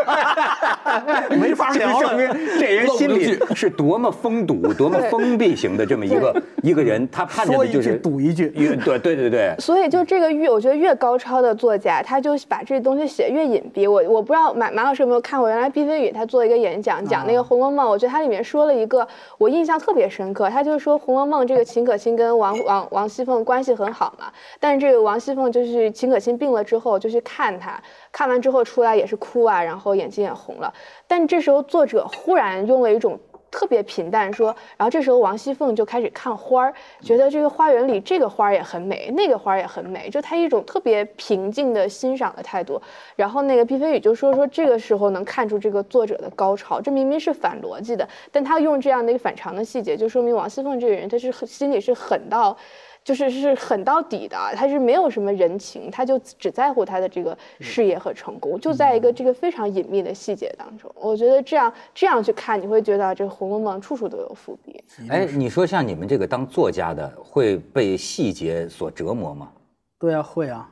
[1.37, 2.15] 没法聊了。
[2.57, 8.49] 这人心里是多么封堵、多么封闭型的这么一个一个人，他判断的就是赌一句。
[8.49, 9.53] 对对对对。
[9.59, 13.91] 所以就这个越，我觉得越高超的作家，他就把这东西写越隐蔽。
[13.91, 19.05] 我我不知道马马老师有没有看过，原来毕飞宇他做一个演讲，讲那个《红楼梦》，我觉得他里面说了一个
[19.37, 20.49] 我印象特别深刻。
[20.49, 23.64] 他就是说《红楼梦》这个秦可卿跟王王王熙凤关系。
[23.65, 30.71] 戏很好嘛，但是这个王熙凤就是秦可卿病了之后就去看他，看完之后出来也是哭啊，然后眼睛也红了。
[31.07, 33.19] 但这时候作者忽然用了一种
[33.51, 42.81] 特别平淡说，然后这时候王熙凤就开始看花儿，觉得这个花园里这个花儿也很美，那个花儿也很美，就她一种特别平静的欣赏的态度。
[43.15, 52.57] 然后那个毕飞宇就说说这个时候能看出这个作者的高潮，这明明是反逻辑的，但他用这样的一个反常的细节，就说明王熙凤这个人他是心里是狠到。
[53.05, 60.91] 就是是狠到底的，他是没有什么人情，他就只在乎他的这个事业和成功，就在一个这个非常隐秘的细节当中。
[60.95, 64.83] 我觉得这样这样去看，你会觉得这个《红楼梦》处处都有伏笔。
[65.07, 69.51] 哎，你说像你们这个当作家的，会被细节所折磨吗？
[69.99, 70.67] 对啊，会啊，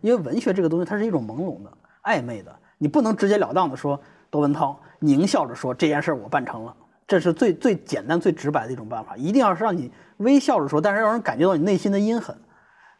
[0.00, 1.70] 因为文学这个东西，它是一种朦胧的、
[2.04, 4.00] 暧昧的，你不能直截了当的说。
[4.28, 6.74] 窦文涛狞笑着说：“这件事我办成了。”
[7.06, 12.36] 这是最最简单、最直白的一种办法，一定要是让你微笑着说，但是让人感觉到你内心的阴狠。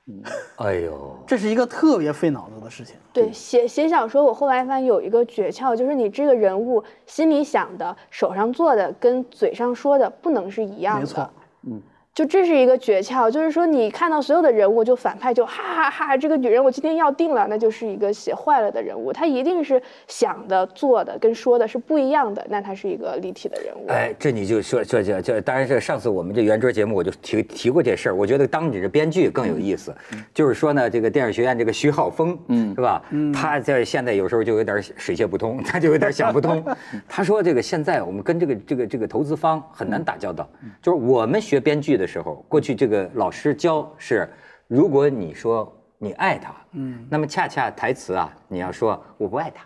[0.58, 2.94] 哎呦，这是一个特别费脑子的事情。
[3.12, 11.00] 对，写写小说，我后来发现有一个诀窍，就是你这个人物心里想的、手上做的跟嘴上说的不能是一样的。
[11.00, 11.30] 没错，
[11.62, 11.82] 嗯。
[12.16, 23.86] 就这是一个诀窍，就是说你看到所有的人物，就反派就哈哈哈，这个女人我今天要定了，那就是一个写坏了的人物，他一定是想的、做的跟说的是不一样的，那他是一个立体的人物。
[23.90, 29.94] 哎，这你就说说这这，当然是上次我们这圆桌节目我就提提过这事儿，我觉得当你这编剧更有意思，
[30.32, 33.02] 就是说呢，这个电影学院这个徐浩峰，嗯，是吧？
[33.10, 36.64] 嗯，他在现在有时候就有点水泄不通，他就有点想不通。
[37.06, 40.48] 他说这个现在我们跟这个这个这个投资方很难打交道，
[40.80, 44.28] 就是我们学编剧的时候，过去这个老师教是，
[44.68, 49.64] 如果你说你爱他，嗯，那么恰恰台词啊，你要说我不爱他，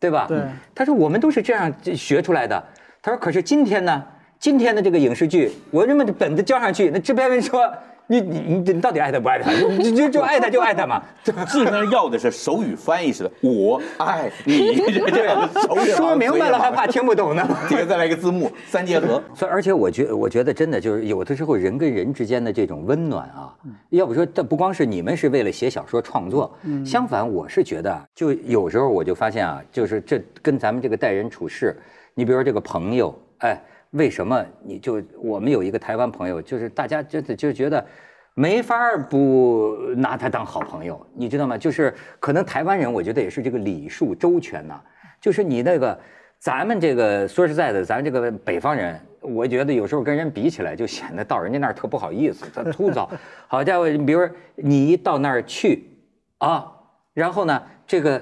[0.00, 0.26] 对吧？
[0.28, 0.40] 对。
[0.74, 2.64] 他说我们都是这样学出来的。
[3.02, 4.04] 他说可是今天呢，
[4.38, 7.72] 今天的这个影视剧，我这么本子交上去，那制片人说。
[8.06, 9.50] 你你你你到底爱他不爱他？
[9.50, 11.02] 你就就爱他就爱他嘛。
[11.24, 11.32] 制
[11.64, 14.76] 片人要的是手语翻译式的，我爱你
[15.10, 17.46] 这样手语说明白了还怕听不懂呢？
[17.68, 19.22] 底下再来一个字幕，三结合。
[19.34, 23.54] 所以，而且我觉我觉得真的就是有的时候人跟人之间的这种温暖啊，
[23.88, 31.74] 要不说这不光是你们是为了写小说创作，相反我是觉得，就有时候我就发现啊，就是这跟咱们这个待人处事，
[32.12, 33.58] 你比如说这个朋友，哎。
[33.94, 37.84] 为什么你就我们有一个台湾朋友，就是大家真的就觉得
[38.34, 38.76] 没法
[39.08, 41.56] 不拿他当好朋友，你知道吗？
[41.56, 44.80] 就是可能台湾人，我觉得也是这个礼数周全呐。
[45.20, 45.96] 就是你那个，
[46.38, 53.08] 咱们这个说实在的，咱这个北方人，我觉得有时候跟人比起来，就显得到人家那儿特不好意思，特粗糙。
[53.46, 55.84] 好家伙，你比如你一到那儿去
[56.38, 56.66] 啊，
[57.12, 58.20] 然后呢，这个。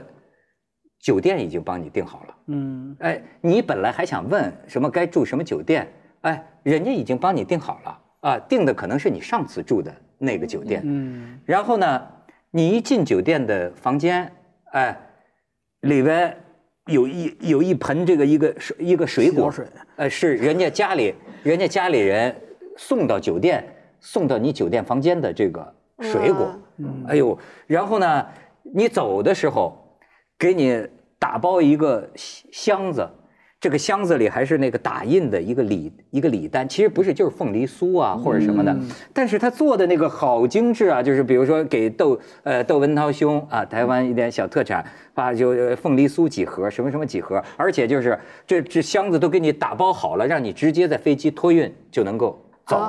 [1.02, 12.06] 酒店已经帮你订好了，嗯，哎，你本来还想问什么该住什么酒店，哎，人家已经帮你订好了啊，订的可能是你上次住的那个酒店，嗯，然后呢，
[12.52, 14.30] 你一进酒店的房间，
[14.70, 14.96] 哎，
[15.80, 16.36] 里边
[16.86, 21.12] 有一有一盆这个一个水一个水果水，呃，是人家家里
[21.42, 22.32] 人家家里人
[22.76, 23.64] 送到酒店
[23.98, 27.36] 送到你酒店房间的这个水果，嗯，哎呦，
[27.66, 28.24] 然后呢，
[28.62, 29.76] 你走的时候。
[30.42, 30.84] 给你
[31.20, 33.08] 打包一个箱子，
[33.60, 38.76] 这个箱子里还是那个打印的一个礼一个礼单，其实不是就是凤梨酥啊或者什么的，
[39.12, 52.44] 但是他做的那个好精致啊，就是比如说给窦呃窦文涛兄啊台湾一点小特产，把就凤梨酥几盒什么什么几盒，而且就是这这箱子都给你打包好了，让你直接在飞机托运就能够。
[52.66, 52.80] 走，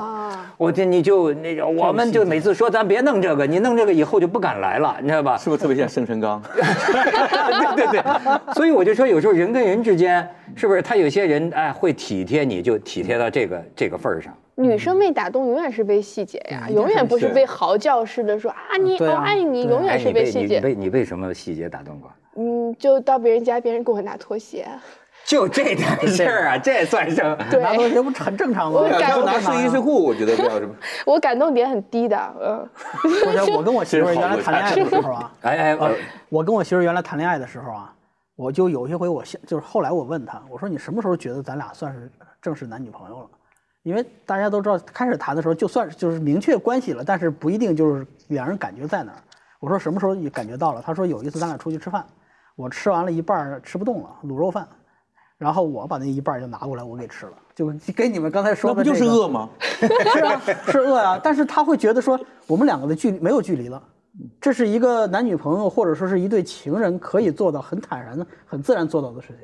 [0.58, 5.38] 我这你就那个，我们就每次说咱别弄这个，你弄这个以后就不敢来了，你知道吧？
[5.38, 6.42] 是不是特别像生辰纲？
[6.54, 14.34] 对对对，所以我就说，有时候人跟人之间，是不是他有些人哎会体贴你，就体贴到这个这个份儿上。
[14.56, 20.56] 女生被打动永远是被细节呀，永远不是被嚎叫式的说啊你我爱你，永远是被细节。
[20.58, 22.12] 你被你被什么细节打动过？
[22.36, 24.68] 嗯，就到别人家，别人给我拿拖鞋。
[25.26, 27.36] 就这点事儿啊，这算什么？
[27.60, 28.82] 拿拖鞋不很正常吗？
[28.82, 30.76] 我感拿睡衣睡裤，我觉得不要什么。
[31.06, 32.70] 我感动点很低的，嗯。
[33.56, 35.96] 我跟我媳妇原来谈恋爱的时候啊，哎 哎，
[36.30, 37.94] 我跟我媳妇原来谈恋爱的时候啊，
[38.36, 43.26] 我就有一回我现就是后来我问她，我说你什么时候觉得咱俩算是正式男女朋友了？
[43.84, 49.18] 因为大家都知道，开始谈的时候就算是就是明确关系了，但是不一定就是两人感觉在哪儿。
[49.60, 50.82] 我说什么时候也感觉到了？
[50.86, 52.06] 他说有一次咱俩出去吃饭，
[52.56, 54.68] 我吃完了一半吃不动了，卤肉饭。
[55.44, 59.50] 然后我把那一半就拿过来，我给吃了，就跟你们刚才说的，那不就是饿吗？
[59.60, 61.20] 是啊，是饿啊。
[61.22, 63.84] 但是他会觉得说，我们两个的距离没有距离了，
[64.40, 69.40] 这是一个男女朋友或者说是一对情人可以做到很坦然的、很自然做到的事情。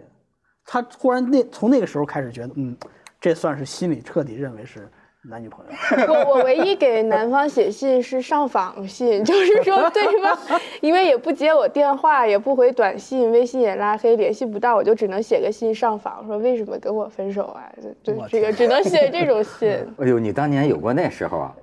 [0.65, 2.77] 他忽然那从那个时候开始觉得，嗯，
[3.19, 4.89] 这算是心里彻底认为是。
[5.23, 10.38] 男女朋友，我我唯一给男方写信是上访信， 就是说对方，
[10.79, 17.69] 因为也不接我电话，也不回短信，微信也拉黑，联系不到，我就只能写个信上访，说为什么跟我分手啊？
[18.01, 19.69] 就这个只能 写这种信。
[19.97, 21.53] 哎呦，你当年有过那时候啊？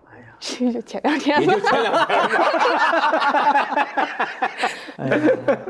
[0.72, 2.18] 就前两天，也就前两天。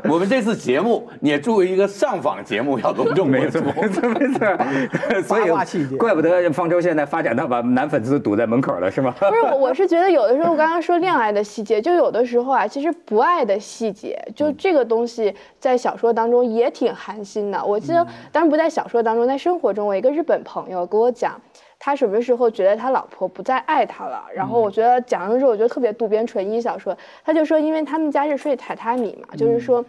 [0.09, 4.47] 我们这次节目，也作为一个上访节目，要隆重没错，没错，没错。
[5.27, 5.49] 所以，
[5.97, 9.13] 怪不得方舟现在发展到把男粉丝堵在门口了，是吗？
[9.19, 17.63] 不是，我是觉得有的时候，刚刚说恋爱的细节，就有的时候啊，其实不爱的细节，就这个东西，在小说当中也挺寒心的。
[17.63, 21.39] 我记得，当然不在小说当中，在生活中，我一个日本朋友跟我讲。
[21.87, 24.25] 他什么时候觉得他老婆不再爱他了？
[24.35, 26.97] 然后我觉得讲的时候，我觉得特别渡边淳一小说。
[27.23, 29.85] 他就说，因为他们家是睡榻榻米嘛，就是说，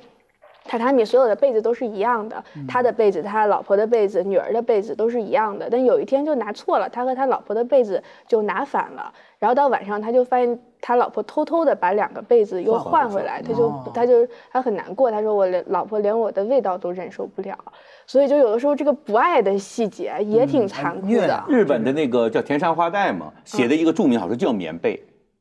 [0.69, 5.69] 榻榻米所有的被子都是一样的，他的被子、他老婆的被子、女儿的被子都是一样的。
[5.71, 9.13] 但有一天就拿错了，他和他老婆的被子就拿反了。
[9.39, 15.11] 然后到晚上，他就发现他老婆偷偷的把两个被子又换回来，他就他就他很难过。
[15.11, 17.57] 他说：“我连老婆连我的味道都忍受不了。”
[18.05, 21.45] 所以就有的时候这个不爱的细节也挺残酷的。
[21.49, 24.97] 日本的那个叫田山花代嘛，写的一个著名小说叫《棉被》，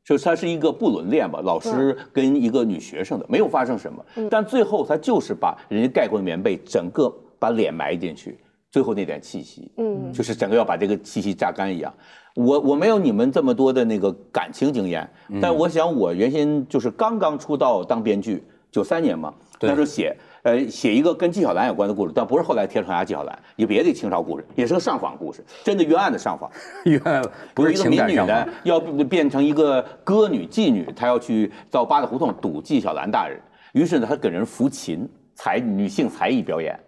[0.08, 8.39] 就是它是一个不伦恋吧，老师跟一个女学生的，没有发生什么，但最后他就是把人家盖过的棉被整个把脸埋进去，
[8.72, 11.93] 最后那点气息，嗯，就是整个要把这个气息榨干一样。
[12.36, 15.06] 我我没有你们这么多的那个感情经验，
[15.41, 18.41] 但我想我原先就是刚刚出道当编剧，
[18.72, 20.15] 九三年嘛，那时候写。
[20.43, 26.50] 呃，写一个跟纪晓岚有关的故事，但不是后来贴上下纪晓岚，也别的清朝故事，也是个上访故事，真的冤案的上访。
[26.86, 27.21] 冤案
[27.54, 33.39] 不是一个民女的要变成一个歌女妓女，她要去到八大胡同堵纪晓岚大人，
[33.73, 36.80] 于是呢，她给人扶琴，才女性才艺表演，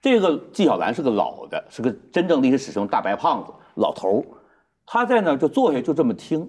[0.00, 4.24] 这个纪晓岚是个老的，是个真正历史史上大白胖子老头儿，
[4.86, 6.48] 他在那儿就坐下就这么听，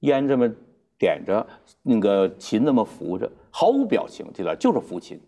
[0.00, 0.48] 烟这么
[0.98, 1.46] 点着，
[1.82, 5.20] 那个琴那么扶着，毫无表情，对吧就是扶琴，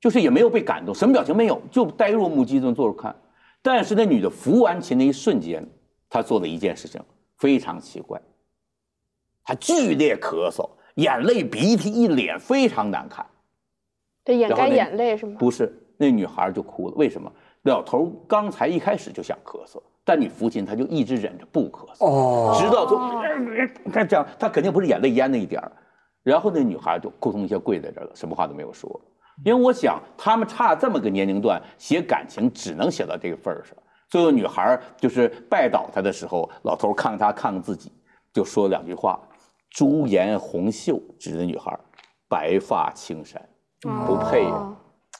[0.00, 3.14] 就是也没有被感动，什么表情没有，就呆若木鸡这么坐着看。
[3.60, 5.66] 但是那女的扶完琴的一瞬间，
[6.08, 7.00] 她做了一件事情
[7.36, 8.20] 非常奇怪，
[9.44, 13.26] 她剧烈咳嗽，眼泪鼻涕一脸，非常难看。
[14.24, 15.36] 这，掩盖眼泪是吗？
[15.38, 16.94] 不是，那女孩就哭了。
[16.96, 17.32] 为什么？
[17.62, 22.96] 老头刚才一开始就想咳嗽，但你父亲他就一直忍着不咳嗽，哦，直到说
[23.92, 25.72] 他这样，他肯定不是眼泪淹那一点儿。
[26.22, 29.00] 然后那女孩就扑通一下跪在这儿了，什么话都没有说。
[29.44, 33.76] 因为我想，他们差这么个年龄段，写感情只能写到这个份儿上。
[34.08, 37.92] 最后女孩就是拜倒他的时候，老头看看他，看看自己，
[38.32, 39.20] 就说两句话
[39.70, 41.78] ：“朱颜红袖”，指的女孩，
[42.28, 43.40] 白发青山，
[44.06, 44.44] 不配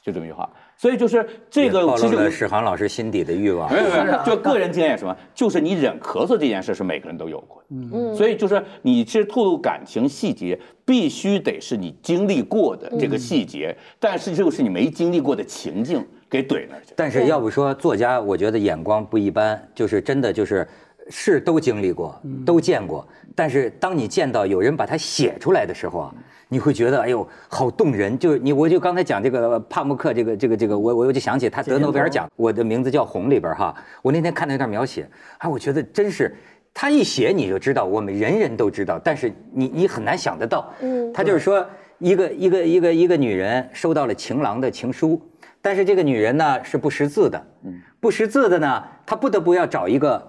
[0.03, 0.49] 就这么一句话。
[0.79, 3.77] 所以就是这个，其实露了史航老师心底的欲望没。
[3.79, 5.13] 有没有，就个人经验什么？
[5.35, 7.67] 就是你忍咳嗽这件事是每个人都有过的。
[7.71, 16.93] 嗯所以就是你其实透露感情细节，必须得是你经历过的这个细节，但是就是你没经历过的情境给怼那儿去。
[16.95, 20.65] 但是要不说作家，我觉得眼光不一般，就是真的就是
[21.09, 23.07] 是都经历过，都见过。
[23.35, 26.15] 但是当你见到有人把它写出来的时候啊，
[26.47, 28.17] 你会觉得哎呦好动人。
[28.17, 36.35] 就是你，我就刚才讲这个帕慕克，这个这个这个，我我就想起他得诺贝尔奖，我的名字叫红里边哈，我那天看到一段描写，啊，我觉得真是。
[36.71, 40.71] 他一写你就知道，我们人人都知道，但是你你很难想得到。
[40.81, 41.65] 嗯他就是说，
[41.97, 45.19] 一个一个一个一个女人收到了情郎的情书，
[45.61, 50.25] 但是这个女人呢是不识字的，嗯不识字的呢，她不得不要找一个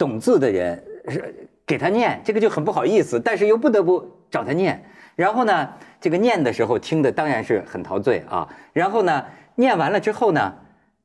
[0.00, 1.34] 懂字的人是
[1.66, 4.82] 给他念，这个就很不好意思，但是又不得不找他念。
[5.14, 5.68] 然后呢，
[6.00, 8.48] 这个念的时候听的当然是很陶醉啊。
[8.72, 9.22] 然后呢，
[9.56, 10.54] 念完了之后呢，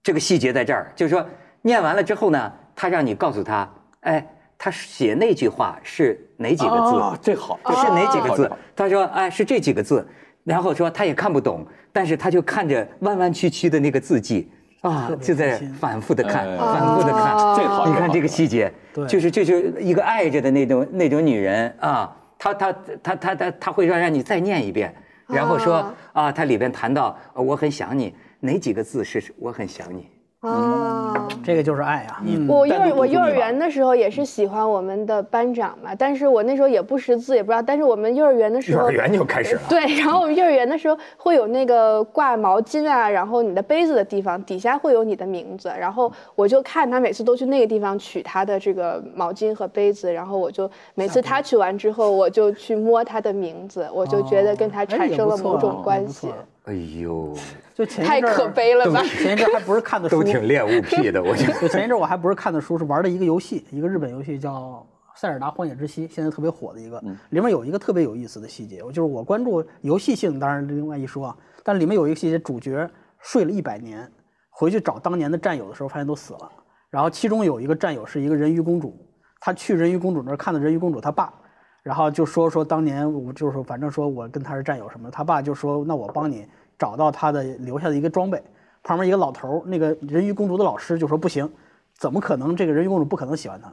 [0.01, 1.27] 这个细节在这儿，就是说
[1.61, 4.25] 念完了之后呢，他让你告诉他，哎，
[4.57, 6.95] 他写那句话是哪几个字？
[6.97, 8.49] 啊这好，这是哪几个字？
[8.73, 10.07] 他说：“哎，是这几个字。”
[10.45, 14.49] 然后说他也看不懂，但是他就看着弯弯曲曲的那个字迹
[14.89, 17.35] 啊就在反复的看，哎反复的看。
[17.35, 24.93] 哦这好，你看这个细节，对就是这就是一个爱着的那种那种女人啊，她她她她她她会让让你再念一遍，
[25.27, 30.07] 然后说啊啊，它里边谈到呃我很想你，哪几个字是我很想你？
[30.51, 31.27] 啊。
[31.43, 32.21] 这个就是爱啊。
[32.25, 37.61] 嗯，我幼儿我幼儿园的时候也是喜欢我们的班长嘛，但是我那时候也不识字，也不知道。
[37.61, 39.61] 但是我们幼儿园的时候，幼儿园就开始了。
[39.69, 56.33] 对，然后我们幼儿园的时候会有那个挂毛巾啊，然后你的杯子的地方底下会有你的名字，然后我就看他每次都去那个地方取他的这个毛巾和杯子，然后我就每次他取完之后，我就去摸他的名字，我就觉得跟他哎产生了某种关系，哎
[56.73, 57.37] 呦，
[57.75, 59.03] 就前太一阵儿可悲了吧？
[59.03, 61.53] 前一阵儿还不是看的书都，挺恋物癖的，我觉得。
[61.61, 64.51] 就前一阵儿我还不是看的书，是玩的一个游戏，一个日本游戏叫
[65.19, 66.99] 《塞尔达荒野之息》，现在特别火的一个，
[67.29, 72.89] 里面有一个特别有意思的细节，我就是我关注游戏性，当然另外一说啊，但里面有一个细节，主角
[73.21, 74.11] 睡了一百年，
[74.49, 76.51] 回去找当年的战友的时候，发现都死了，
[76.89, 78.97] 然后其中有一个战友是一个人鱼公主，
[79.39, 81.31] 他去人鱼公主那儿看的人鱼公主她爸。
[81.85, 86.47] 然后就说说当年我就是反正说我跟他是战友什么的，他爸就说那我帮你
[86.79, 88.41] 找到他的留下的一个装备。
[88.81, 91.47] 旁边一个老头儿，那个人鱼公主的老师就说不行，
[91.99, 92.55] 怎么可能？
[92.55, 93.71] 这个人鱼公主不可能喜欢他，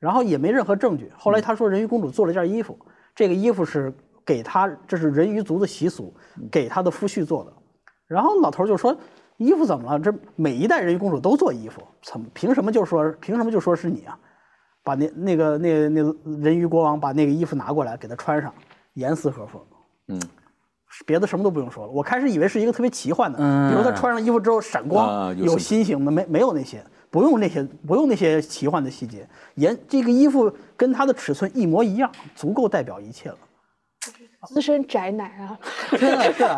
[0.00, 1.12] 然后也没任何证据。
[1.16, 2.76] 后来他说人鱼公主做了一件衣服，
[3.14, 3.94] 这个衣服是
[4.26, 6.12] 给他，这是人鱼族的习俗，
[6.50, 7.52] 给他的夫婿做的。
[8.08, 8.96] 然后老头儿就说
[9.36, 9.98] 衣服怎么了？
[10.00, 14.18] 这每一代人鱼公主都做衣服，怎么凭什么就说凭什么就说是你啊？
[14.84, 16.02] 把那那个那那
[16.42, 18.54] 人鱼国王把那个衣服拿过来给他穿上，
[18.92, 19.60] 严丝合缝。
[20.08, 20.20] 嗯，
[21.06, 21.90] 别的什么都不用说了。
[21.90, 29.26] 我开始以为是一个特别奇幻的，嗯比如他穿上衣服之后闪光，有啊有星心形的，没没有那些，不用那些不用那些奇幻的细节。
[29.54, 33.38] 严这个衣服跟他的尺寸一模一样，足够代表一切了。
[34.48, 35.58] 资深宅男啊，
[35.92, 36.54] 真 的是啊，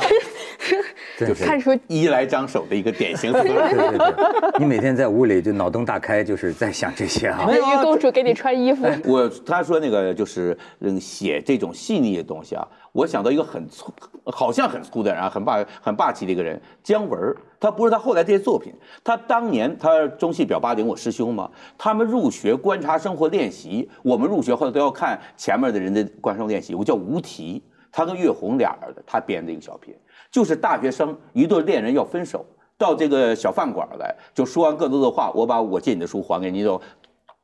[1.19, 3.33] 真是看出衣来张手的一个典型。
[3.33, 4.15] 对对对，
[4.59, 7.47] 你每天在屋里就脑洞大开，就是在想这些啊。
[7.49, 13.93] 人鱼公主给你穿衣服，我他说那个就是嗯写这种细腻的东西啊，我想到一个很粗，
[14.25, 17.35] 好像很粗的人啊，很霸很霸气的一个人，姜文。
[17.59, 18.71] 他不是他后来这些作品，
[19.03, 27.63] 他当年他中戏表八零我师兄嘛，他们入学观察生活练习，我们入学后来都要看前面的人的观生练习，我叫无题。
[27.91, 29.95] 他跟岳红俩人的，他编的一个小品，
[30.37, 32.45] 就是大学生一对恋人要分手，
[32.77, 36.79] 到这个小饭馆来，就说完各自的话，我把我借你的书还给你，就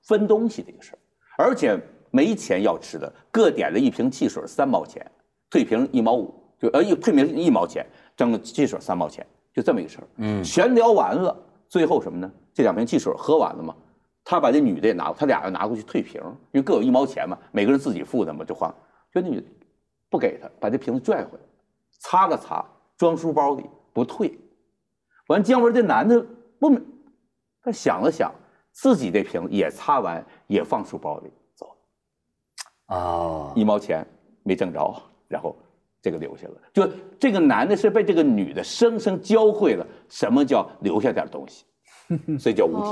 [0.03, 0.99] 分东西的一个事儿，
[1.43, 1.75] 而且
[2.11, 5.11] 没钱要吃的，各点了一瓶汽水三毛钱，
[5.49, 10.05] 退瓶一毛五，就呃一退瓶一毛钱，整个汽水三毛钱，就这么一个事儿。
[10.19, 11.35] 嗯，全聊完了，
[11.71, 12.31] 最后什么呢？
[12.53, 13.75] 这两瓶汽水喝完了嘛，
[14.23, 16.21] 他把这女的也拿，他俩要拿过去退瓶，
[16.51, 18.71] 因为各有一毛钱嘛，每个人自己付的嘛，就换。
[19.15, 19.47] 就那女的
[20.11, 21.45] 不给他，把这瓶子拽回来，
[21.99, 22.63] 擦了擦，
[23.03, 24.39] 装书包里不退。
[25.27, 26.25] 完，姜文这男的
[26.61, 26.81] 不明，
[27.61, 28.33] 他想了想，
[28.71, 32.97] 自己这瓶也擦完，也放书包里走了。
[32.97, 34.07] 哦，一毛钱
[34.45, 35.57] 没挣着，然后
[36.01, 36.55] 这个留下了。
[36.73, 36.89] 就
[37.19, 41.65] 这个男的是被这个女的生生教会了什么叫留下点东西，
[42.39, 42.89] 所以叫无题。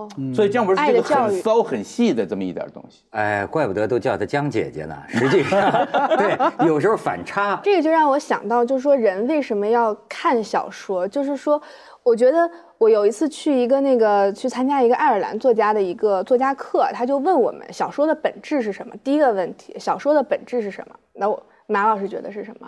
[0.00, 3.04] 哦，所以姜文是这个爱的教育很骚很细的这么一点东西。
[3.10, 4.96] 哎，怪不得都叫她江姐姐呢。
[5.08, 5.60] 实际上，
[6.16, 7.60] 对，有时候反差。
[7.62, 11.06] 这个就让我想到，就是说人为什么要看小说？
[11.06, 11.60] 就是说，
[12.02, 18.94] 我觉得我有一次去一个那个去参加一个爱尔兰作家的一个作家课，他就问我们小说的本质是什么？
[19.04, 20.94] 第一个问题，小说的本质是什么？
[21.12, 22.66] 那我马老师觉得是什么？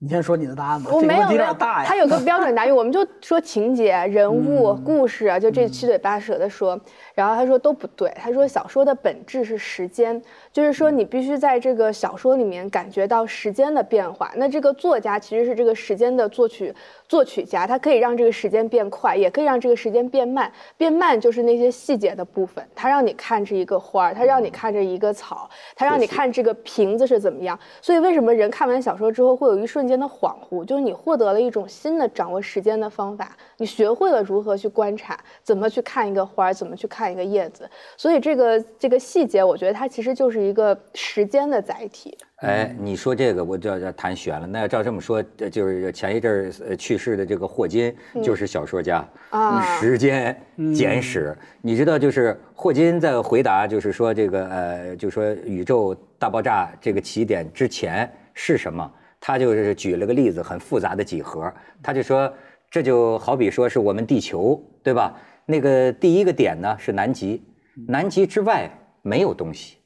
[0.00, 0.90] 你先说你的答案吧。
[0.92, 1.84] 我没有没有有点大呀。
[1.84, 6.80] 他有个标准答 案，我们就说情节、人物、故事啊，就这七嘴八舌的说。
[7.14, 10.22] 然后他说都不对，他说小说的本质是时间，
[10.52, 14.30] 就是说你必须在这个小说里面感觉到时间的变化。
[14.36, 16.72] 那这个作家其实是这个时间的作曲
[17.08, 20.52] 作曲家，他可以让这个时间变快，也可以让这个时间变慢。
[20.76, 27.58] 变慢就是那些细节的部分，他让你看着一个花儿，他让你看着一个草，他让你看这个瓶子是怎么样。
[27.80, 30.62] 所以为什么人看完小说之后会有一瞬间的恍惚？
[30.62, 37.68] 就是你获得了一种新的掌握时间的方法，你学会了如何去观察，怎么去看一个花儿，怎么去看一个叶子。
[37.96, 42.16] 所以这个这个细节，我觉得它其实就是一个时间的载体。
[42.38, 44.46] 哎，你说这个我就要要谈悬了。
[44.46, 50.40] 那要照这么说，呃就是前一阵儿呃去世的这个霍金，就是小说家啊时间
[50.72, 58.88] 简史》你知道，就是霍金在回答，就是说这个呃，就说宇宙大爆炸这个起点之前是什么？
[59.18, 62.32] 他就是举了个例子，很复杂的几何，他就说
[62.70, 65.18] 这就好比说是我们地球，对吧？
[65.44, 67.42] 那个第一个点呢是南极，
[67.88, 68.70] 南极之外
[69.02, 69.77] 没有东西。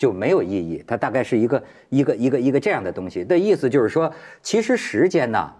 [0.00, 0.82] 就没有意义。
[0.86, 5.52] 它大概是一个一个一个一个这样的东西的意思，就是说，其实时间呢，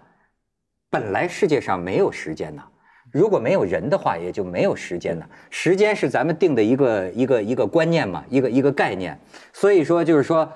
[0.89, 2.63] 本来世界上没有时间呢。
[3.11, 5.29] 如果没有人的话，也就没有时间了。
[5.51, 9.19] 时间是咱们定的一个一个一个观念嘛，一个一个概念。
[9.53, 10.51] 所以说，就是说，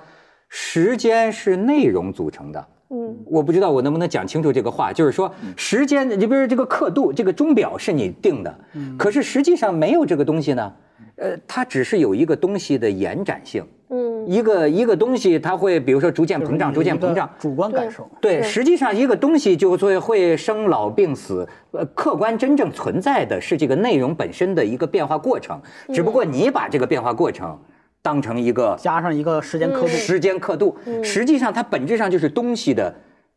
[0.48, 2.68] 时间是内容组成的。
[2.88, 8.58] 嗯，我不知道我能不能讲清楚这个话，就是说，时间，你比如这个刻度，这个钟表是你定的，
[8.98, 10.74] 可是实际上没有这个东西呢。
[11.16, 13.66] 呃，它只是有一个东西的延展性。
[13.88, 17.30] 嗯，一个一个东西，它会比如说逐渐膨胀，逐渐膨胀。
[17.38, 18.08] 主观感受。
[18.20, 25.60] 对，对实际上一个东西就会会生老病死，呃，客观真正存在的是这个内容本身的一个变化过程，
[25.94, 27.56] 只不过你把这个变化过程
[28.02, 32.92] 当成一个加上一个时间刻度，时间刻度，实际上它本质上就是东西的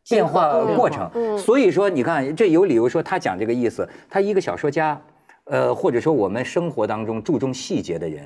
[0.08, 1.08] 变化过程。
[1.38, 3.88] 所以说，你看，这有理由说他讲这个意思。
[4.08, 5.00] 他一个小说家，
[5.44, 8.24] 呃，或者说我们生活当中注重细节的人，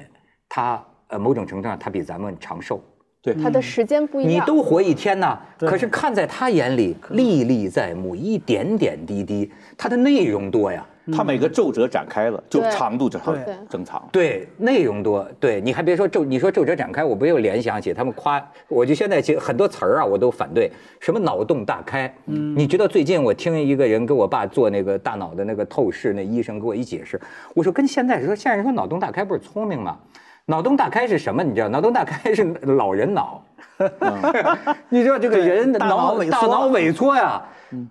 [0.49, 0.83] 他
[1.15, 2.83] 呃某种程度上他比咱们长寿。
[3.23, 4.33] 对，他的时间不一样。
[4.33, 10.85] 你都活一天呐，对可是看在他眼里历历在目，一点点滴滴，他的内容多呀。
[11.12, 14.03] 他每个皱褶展开了，就长度就长对增长。
[14.11, 27.21] 对，内容多，对，你还别说皱，你说皱褶展开，我不又联想起他们夸，我就现在其实很多词儿啊，我都反对，什么脑洞大开，嗯，你知道最近我听一个人给我爸做那个大脑的那个透视，那医生给我一解释，
[27.55, 29.99] 我说跟现在说，现在人说脑洞大开不是聪明吗？
[30.47, 31.43] 脑洞大开是什么？
[31.43, 33.43] 你知道，脑洞大开是老人脑，
[34.91, 36.31] 你知道这个对人大脑脑萎缩。
[36.31, 37.43] 大脑萎缩呀？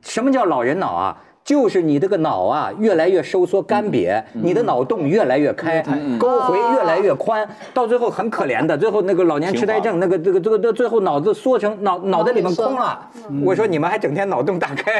[0.01, 1.17] 什么叫老人脑啊？
[1.43, 5.83] 就是你这个脑啊越来越收缩干瘪，你的脑洞越来越开，
[6.17, 13.09] 沟回越来越宽，到最后很可怜的，最后那个老年痴呆症，那个这个这个这最后脑子缩成脑脑袋里面空了。
[13.43, 14.99] 我说你们还整天脑洞大开，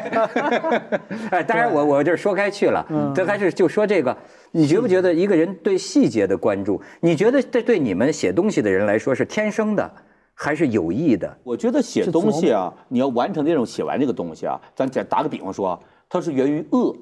[1.32, 2.86] 哎，当然我我这说开去了，
[3.16, 4.14] 这还是就说这个，
[4.56, 9.92] 你觉不觉得一个人对细节的关注，你觉得这对你们写东西的人来说是天生的，
[10.36, 11.36] 还是有意的？
[11.44, 16.96] 我觉得写东西啊，你要完成这种写完这个东西啊，咱再打个比方说啊，它是源于饿，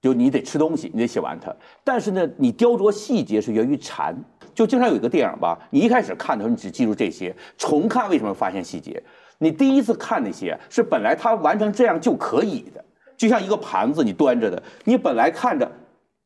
[0.00, 1.52] 就你得吃东西，你得写完它。
[1.82, 4.16] 但是呢，你雕琢细节是源于馋。
[4.54, 9.02] 就经常有一个电影吧，你一开始看的时候你只记住这些，重看为什么发现细节？
[9.38, 12.84] 你第一次看那些是本来它完成这样就可以的，
[13.16, 15.68] 就像一个盘子你端着的，你本来看着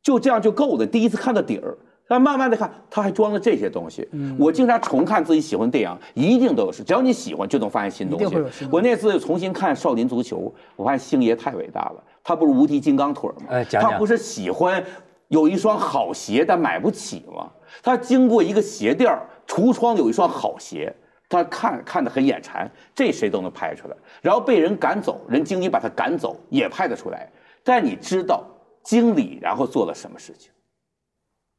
[0.01, 1.77] 就这样就够了，第一次看到底儿。
[2.11, 4.09] 但慢慢的看，他还装了这些东西。
[4.39, 8.09] 我经常重看自己喜欢的电影，一定都有事，只要你喜欢，就能发现新。
[8.09, 10.37] 东西我那次重新看《少林足球》，
[10.75, 12.03] 我发现星爷太伟大了。
[12.23, 13.45] 他不是无敌金刚腿吗？
[13.49, 14.83] 哎讲讲他不是喜欢
[15.27, 17.47] 有一双好鞋，但买不起吗？
[17.83, 20.91] 他经过一个鞋店儿橱窗有一双好鞋，
[21.29, 23.95] 他看看得很眼馋，这谁都能拍出来。
[24.19, 27.29] 然后被人赶走，人经理把他赶走，也拍得出来。
[27.63, 28.43] 但你知道
[28.89, 30.49] 经理然后做了什么事情？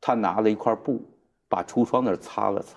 [0.00, 1.00] 他拿了一块布，
[1.48, 2.76] 把橱窗那儿擦了擦。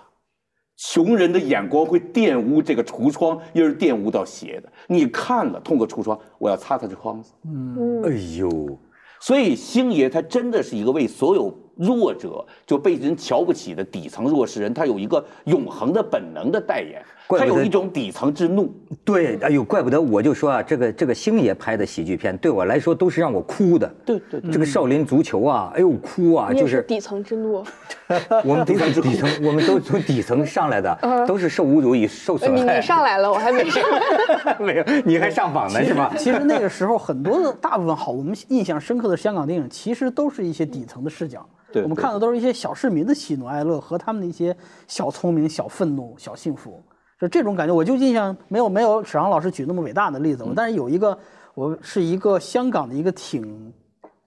[0.76, 4.72] 穷人的眼光会玷污这个橱窗，又是玷污到鞋的。
[4.86, 7.32] 你看了，通过橱窗，我要擦擦这窗子。
[7.44, 8.78] 嗯哎呦，
[9.18, 18.72] 所以星爷他真的是一个为所有弱者就被人瞧不起的底层弱势人，他有一个永恒的本能的代言，他有一种底层之怒。
[19.04, 23.86] 对，哎呦，怪不得我就说啊，这个这个星爷拍的喜剧片对我来说都是让我哭的。
[24.04, 27.64] 对对对这个少林足球啊，哎呦哭啊，就是底层之怒，
[28.44, 32.76] 我们都是底层，我们都从底层上来的， 都是受侮辱与受损害。
[32.76, 33.82] 你上来了，我还没上。
[34.60, 36.12] 没有，你还上榜呢是吧？
[36.18, 41.46] 其实那个时候很多的大部分好，我们印象深刻的香港电影，其实都是一些底层的视角。
[41.72, 44.56] 对对我们看的都是一些小市民的喜怒哀乐和他们的一些
[44.86, 46.80] 小聪明、小愤怒、小幸福，
[47.24, 47.74] 就这种感觉。
[47.74, 51.18] 我就印象没有没有史航老师举那么伟大的例子，我但是有一个，
[51.54, 53.72] 我是一个香港的一个挺，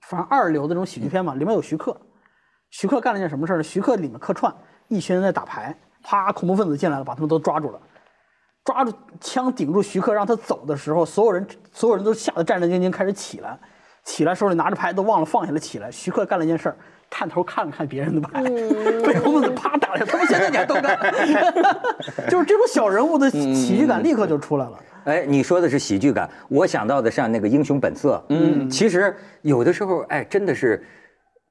[0.10, 1.96] 反正二流的这种喜剧片嘛，里面有徐克，
[2.72, 3.64] 徐克干了一件什么事儿呢？
[3.64, 4.54] 徐克里面客串，
[4.88, 7.80] 一群人在打牌，啪，恐怖分子进来了，把他们都抓住了。
[8.66, 8.92] 抓住
[9.22, 13.58] 枪顶住徐克，让他走的时候，所有人所有人都吓得战战兢兢，开始起来，
[14.04, 15.90] 起来手里拿着牌都忘了放下来起来。
[15.90, 16.78] 徐克干了一件事儿，
[17.10, 18.44] 探头看了看别人的牌，
[19.06, 20.98] 被红子啪打了一下，他们现在你还都干，
[22.30, 24.80] 就是这种小人物的喜剧感立刻就出来了。
[25.06, 28.16] 哎，你说的是喜剧感，我想到的像那个《英雄本色》。
[28.28, 30.84] 嗯，其实有的时候，哎，真的是，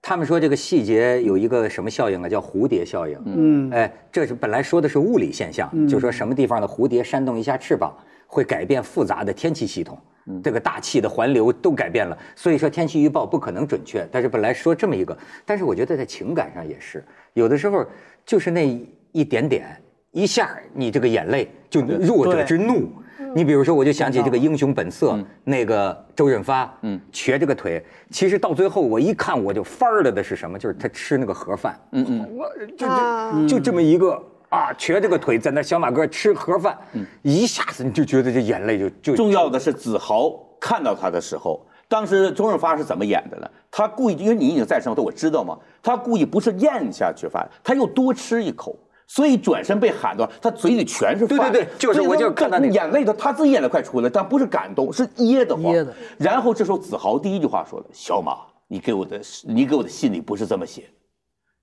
[0.02, 3.18] 他们说这个细节有一个什么效应啊，叫蝴蝶效应。
[3.24, 7.96] 嗯，哎，这是本来说的是物理现象，就说什么地方的蝴蝶扇动一下翅膀，
[8.26, 9.98] 会改变复杂的天气系统。
[10.42, 14.04] 这个大气的环流都改变了，所以说天气预报不可能准确。
[14.10, 17.04] 但是本来说这么一个，但是我觉得在情感上也是，
[17.34, 17.86] 有的时候
[18.24, 18.68] 就是那
[19.12, 22.88] 一点点，一下你这个眼泪就弱者之怒。
[23.34, 25.12] 你比如说，我就想起这个《英雄本色》，
[25.44, 30.58] 那个周润发，嗯，瘸着个腿，其实到最后我一看我就翻了的是什么？
[30.58, 34.22] 就是他吃那个盒饭，嗯嗯，我就啊就就这么一个
[34.56, 36.76] 啊，瘸着个腿在那小马哥吃盒饭，
[37.22, 43.50] 一下子你就觉得这眼泪就就重要的是子豪看到他的时候，当时周润发是怎么演的呢？
[43.70, 48.74] 他故意，因为你已经在生活，我知道嘛，他故意不是咽下去饭，他又多吃一口。
[49.08, 51.52] 所以转身被喊到，他嘴里全是饭。
[51.52, 55.72] 对对对就是我就看到那眼泪都，他自己眼泪快出来，但不是感动，是噎得慌。
[55.72, 60.88] 噎的然后这时候子豪第一句话说的：“小马，你给我的，你给我的信里不是这么写的。”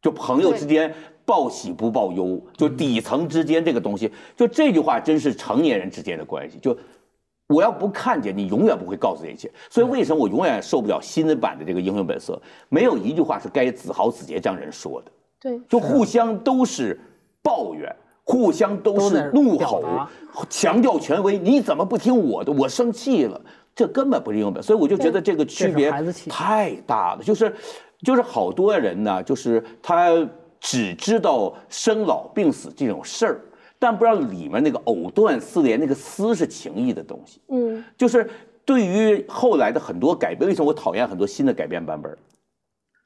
[0.02, 0.94] 就朋友之间
[1.26, 6.57] 报喜不报忧，就底层之间这个东西，就这句话真是成年人之间的关系。
[6.59, 6.78] 就
[7.47, 9.51] 我要不看见你，永远不会告诉这一切。
[9.69, 12.34] 所以为什么我永远受不了新的版的这个《英雄本色》？
[12.69, 16.99] 没有一句话是该子豪、子杰这样人说的，对，就互相都是
[17.41, 17.93] 抱怨。
[18.26, 19.84] 互相都是怒吼，
[20.49, 21.38] 强调权威。
[21.38, 22.53] 你怎么不听我的？
[22.53, 23.41] 我生气了，
[23.76, 24.63] 这根本不是英雄本。
[24.63, 25.91] 所以我就觉得这个区别
[26.30, 27.21] 太大了。
[27.21, 27.53] 就是，
[28.01, 30.26] 就是好多人呢，就是他
[30.64, 33.41] 只知道生老病死这种事儿，
[33.78, 37.41] 但不知道里面那个藕断丝连，那个丝是情谊的东西。
[37.49, 38.30] 嗯，就是
[38.64, 42.18] 对于后来的很多改编，为什么我讨厌很多新的改编版本？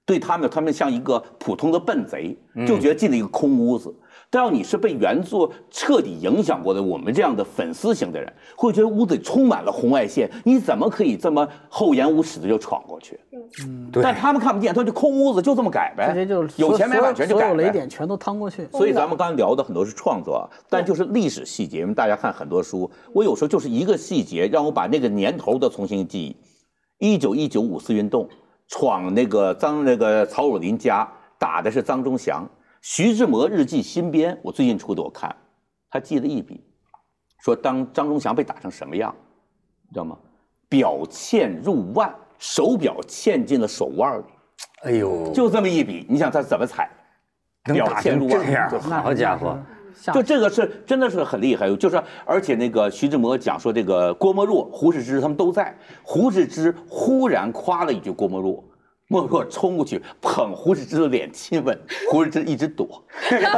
[0.05, 2.37] 对他们，他们像一个普通的笨贼，
[2.67, 3.93] 就觉得进了一个空屋子。
[4.29, 13.19] 但要你是被原作彻底影响过的，我们这样的粉丝型的人，会觉得屋子里充满了红外线，你怎么可以这么厚颜无耻的就闯过去？
[13.63, 17.41] 嗯对但他们看不见，他就空屋子就这么改呗直接就，有钱没版权就改。
[17.41, 18.67] 所有雷点全都趟过去。
[18.71, 21.79] 所以咱们刚才聊的很多是创作，啊，但就是历史细节。
[21.79, 26.35] 因为大家看很多书，我有时候就是一个细节，让我把那个年头都重新记忆。
[26.99, 28.27] 一九一九五四运动，
[28.67, 31.07] 闯那个张那个曹汝霖家，
[31.37, 32.45] 打的是张忠祥。
[32.89, 35.35] 徐志摩日记新编，我最近出的，我看
[35.89, 36.63] 他记了一笔，
[37.43, 39.13] 说当张忠祥被打成什么样，
[39.89, 40.17] 你知道吗？
[40.69, 42.09] 表嵌入腕，
[42.39, 44.23] 手表嵌进了手腕里，
[44.83, 46.89] 哎呦，就这么一笔，你想他怎么踩？
[47.65, 49.59] 表能打嵌入腕，成这样，好家伙！
[50.13, 58.63] 就这个是真的是很厉害，就是而且那个徐志摩讲说这个郭沫若、胡适之他们都在，胡适之忽然夸了一句郭沫若，
[59.09, 61.77] 莫若冲过去捧胡适之的脸亲吻，
[62.11, 63.01] 胡适之一直躲，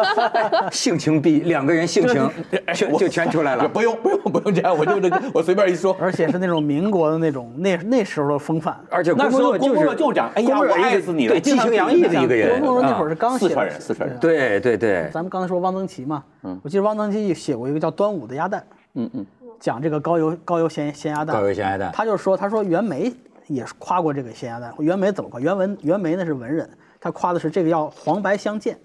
[0.72, 2.30] 性情逼两个人性情
[2.76, 3.68] 全就全出来了。
[3.68, 5.98] 不用不用不用这样，我就这个我随便一说。
[6.00, 8.80] 而且是那种民国的那种那那时候的风范。
[8.92, 16.24] 而且那时候郭沫若就是就讲，哎呀，我爱死你了，对激情洋溢的一个人郭沫若那会儿啊是刚写的四川人四川人对对对，咱们刚才说汪曾祺嘛，
[16.62, 18.62] 我记得汪曾祺写过一个叫《端午的鸭蛋》，
[18.94, 19.26] 嗯嗯，
[19.60, 21.36] 讲这个高邮高邮咸咸鸭蛋。
[21.36, 23.12] 高邮咸鸭蛋他就说，他说袁枚
[23.50, 24.74] 也是夸过这个咸鸭蛋。
[24.80, 25.40] 袁枚怎么夸？
[25.40, 26.70] 袁文袁枚那是文人，
[27.02, 28.80] 他夸的是这个要黄白相间，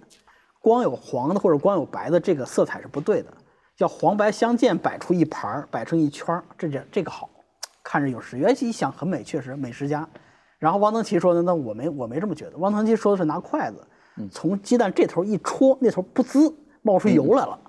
[0.61, 3.33] 光有黄的或者光有白的这个色彩是不对的，
[3.79, 7.31] 要黄白相间摆出一盘儿，摆成一圈儿，这这这个好。
[7.83, 10.09] 看着有食欲，哎，一想很美，确实美食家。
[10.59, 12.57] 然后汪曾祺说的，那我没我没这么觉得。
[12.57, 13.87] 汪曾祺说的是拿筷子
[14.31, 17.61] 从鸡蛋这头一戳，那头不滋冒出油来了。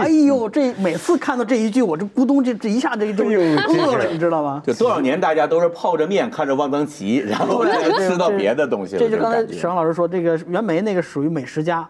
[0.00, 4.62] 哎呦，这每次看到这一句，我这咕咚这这一下这就饿了，你知道吗？
[4.66, 7.64] 就多少年大家都是泡着面看着汪曾祺，然后
[7.98, 9.00] 吃到别的东西了。
[9.00, 11.88] 这就刚才种感觉沈阳老师说，这个袁枚那个属于美食家，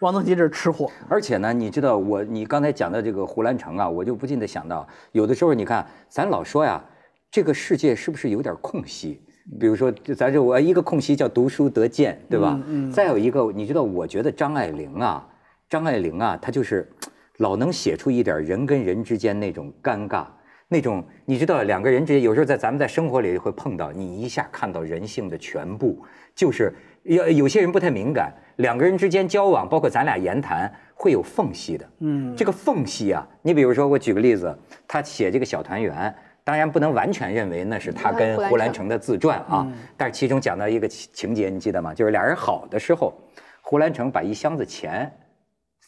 [0.00, 0.90] 汪曾祺这是吃货。
[1.08, 6.82] 而且呢，你知道我你刚才讲的这个胡兰成啊，我就不禁的想到，有的时候你看咱老说呀，
[7.30, 9.22] 这个世界是不是有点空隙？
[9.58, 12.60] 比如说，就咱这我一个空隙叫读书得见，对吧？
[12.66, 15.26] 嗯再有一个，你知道，我觉得张爱玲啊，
[15.68, 16.90] 张爱玲啊，她就是
[17.38, 20.26] 老能写出一点人跟人之间那种尴尬。
[20.70, 26.04] 那种你知道，两个人之间有时候在咱们在生活里会碰到，你一下看到人性的全部，
[26.34, 31.88] 就是有有些人不太敏感，两个人之间交往，包括咱俩言谈会有缝隙的。
[32.00, 34.54] 嗯，这个缝隙啊，你比如说我举个例子，
[34.86, 36.14] 他写这个小团圆，
[36.44, 39.66] 当然不能完全认为那是他跟胡兰成的自传啊，
[39.96, 41.94] 但是其中讲到一个情情节，你记得吗？
[41.94, 43.14] 就是俩人好的时候，
[43.62, 45.10] 胡兰成把一箱子钱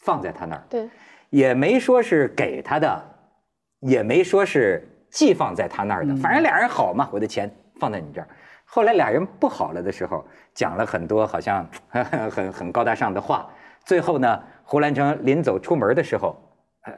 [0.01, 0.89] 放在他那儿，对，
[1.29, 3.03] 也没说是给他的，
[3.79, 7.49] 也没说是寄放在他那儿的，反正俩人好嘛，我的钱
[7.79, 8.27] 放在你这儿。
[8.65, 11.67] 后来俩人不好了的时候，讲了很多好像
[12.31, 13.49] 很很高大上的话。
[13.83, 16.39] 最后呢，胡兰成临走出门的时候，
[16.85, 16.93] 呃，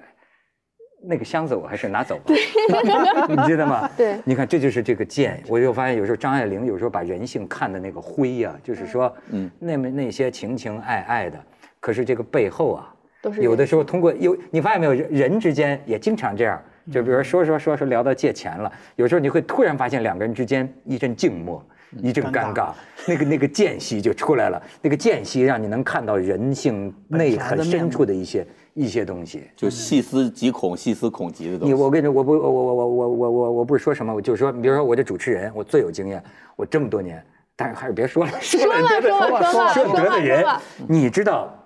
[1.02, 2.26] 那个箱子我还是拿走吧，
[3.28, 3.90] 你记得吗？
[3.98, 5.42] 对你看这就是这个贱。
[5.48, 11.44] 我就发现有时候张爱玲有时候把人性看的那个灰呀、就是说，嗯，那么那些情情爱爱的，
[11.80, 12.93] 可是这个背后啊，
[13.40, 16.62] 有的时候通过有你发现没有，人之间也经常这样，
[16.92, 21.66] 就比如说说说说说聊到借钱了，有时候你会突然发现两个人之间一阵静默，
[22.02, 22.72] 一阵尴尬，
[23.08, 31.74] 那个那个间隙就出来了，那个间隙让你能看到人性内很深处的一些一些东西，就细思极恐、细思恐极的东西。
[31.74, 36.22] 你我跟你我不我我我我我我我不是说什么，我就说，比如说我这主持人，我最有经验，
[36.58, 37.24] 我这么多年，
[37.56, 41.58] 但是还是别说了， 说的说的说的说的说的说的，你知道。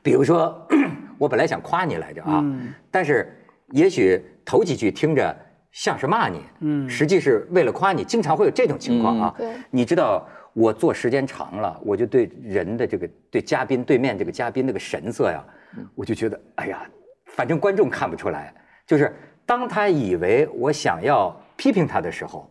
[0.00, 0.66] 比如说，
[1.18, 2.44] 我本来想夸你来着啊，
[2.90, 3.36] 但是
[3.70, 5.36] 也许头几句听着
[5.70, 9.34] 像是骂你，嗯，实际是为了夸你，经常会有这种情况啊。
[9.36, 15.44] 对你知道，我做时间长了，我就对人的这个对嘉宾对面这个嘉宾那个神色呀，
[15.94, 16.82] 我就觉得，哎呀，
[17.26, 18.52] 反正观众看不出来，
[18.86, 19.14] 就是
[19.46, 22.50] 当他以为我想要批评他的时候，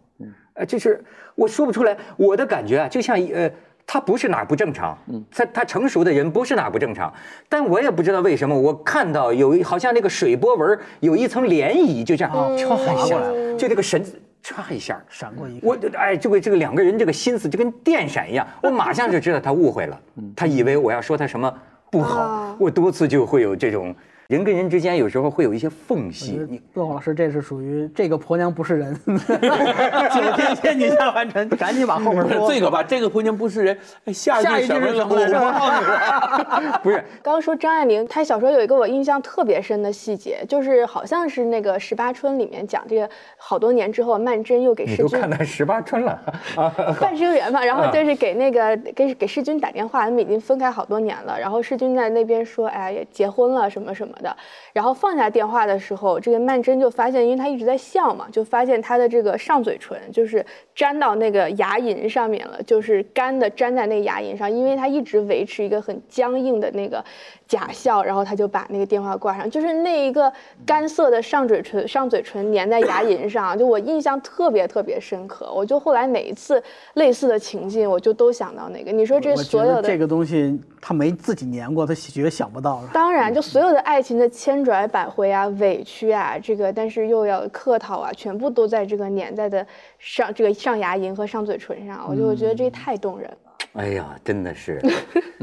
[0.53, 1.03] 呃，就是
[1.35, 3.51] 我说不出来，我的感觉啊，就像一呃。
[3.86, 4.97] 他不是哪儿不正常，
[5.29, 7.13] 他他成熟的人不是哪儿不正常，
[7.49, 12.57] 但我也不知道为什么，我看到有一好像那个水波纹有一层涟漪，就这样嗯。
[12.57, 13.17] 唰一下，
[13.57, 14.03] 就这个神
[14.43, 15.67] 唰一下，闪过一个。
[15.67, 19.99] 我哎，这个这个两个人这个心思就跟电闪一样，我马上就知道他误会了，
[20.36, 21.53] 他以为我要说他什么
[21.89, 23.93] 不好啊，我多次就会有这种
[24.32, 32.49] 人跟人之间有时候会有一些缝隙，你乐老师，这是属于这个婆娘不是人， 九天仙女下凡尘，赶紧把后面 说。
[32.49, 35.27] 这个吧，这个婆娘不是人，哎下下一句一句什么了？
[35.27, 36.79] 是什么来着我忘了。
[36.82, 46.17] 不是刚刚说张爱玲，她小时候有一个我印象特别深的细节，就是好像是那个《十八春》里面讲这个，好多年之后，曼桢又给你都世君看到十八春了
[46.55, 46.71] 啊，
[47.01, 54.36] 半生缘嘛，然后就是给那个给给世君打电话，他们已经分开好多年了，然后世君在那边说，哎呀，结婚了什么什么的，
[54.74, 60.45] 然后放下电话的时候，这个曼桢就发现，因为她一直在笑嘛，就发现她的这个上嘴唇就是
[60.76, 67.03] 粘到那个牙龈上面了，就是干的粘在那个牙龈上，因为她一直维持一个很僵硬的那个
[67.51, 70.31] 假笑，然后他就把那个电话挂上，就是那一个
[70.65, 78.91] 干涩的上嘴唇上嘴唇粘在牙龈上， 就我印象特别特别深刻，我就后来每一次类似的情境，我就都想到那个。
[78.93, 82.81] 你说这所有的这个东西他没自己粘过，他绝想不到。
[82.93, 89.67] 当然，就所有的爱情的千转百回啊、委屈啊，这个但是又要客套啊，全部都在这个粘在的
[89.99, 93.37] 上这个上牙龈和上嘴唇上，我就我觉得这太动人了。
[93.73, 94.81] 哎呀，真的是，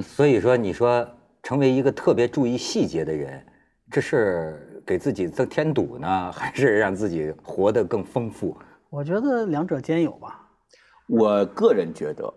[0.02, 1.06] 所以说你说
[1.48, 3.42] 成为一个特别注意细节的人，
[3.90, 8.54] 这是给自己增添堵呢， 还是让自己活得更丰富？
[8.90, 10.46] 我觉得两者兼有吧。
[11.08, 12.30] 我个人觉得，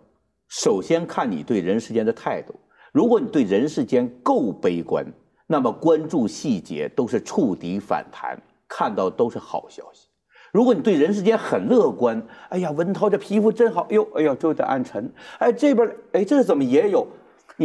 [0.48, 2.56] 首先看你对人世间的态度。
[2.94, 5.06] 如果你对人世间够悲观，
[5.46, 10.08] 那么关注细节都是触底反弹，看到都是好消息。
[10.54, 17.06] 如果你对人世间很乐观，哎呀，文涛这皮肤真好，哟，哎呀，就在暗沉，哎，这边，哎，这怎么也有？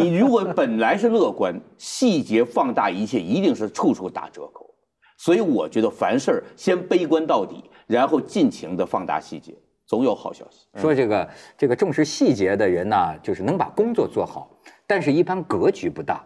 [0.02, 4.74] 你如果本来是乐观，细节放大一切，一定是处处打折扣。
[5.16, 9.54] 所以我觉得凡事儿先悲观到底，然后尽情的放大细节，
[9.86, 10.66] 总有好消息。
[10.74, 14.50] 说这个这个重视细节的人呢，就是能把工作做好，
[14.86, 16.22] 但是一般格局不大。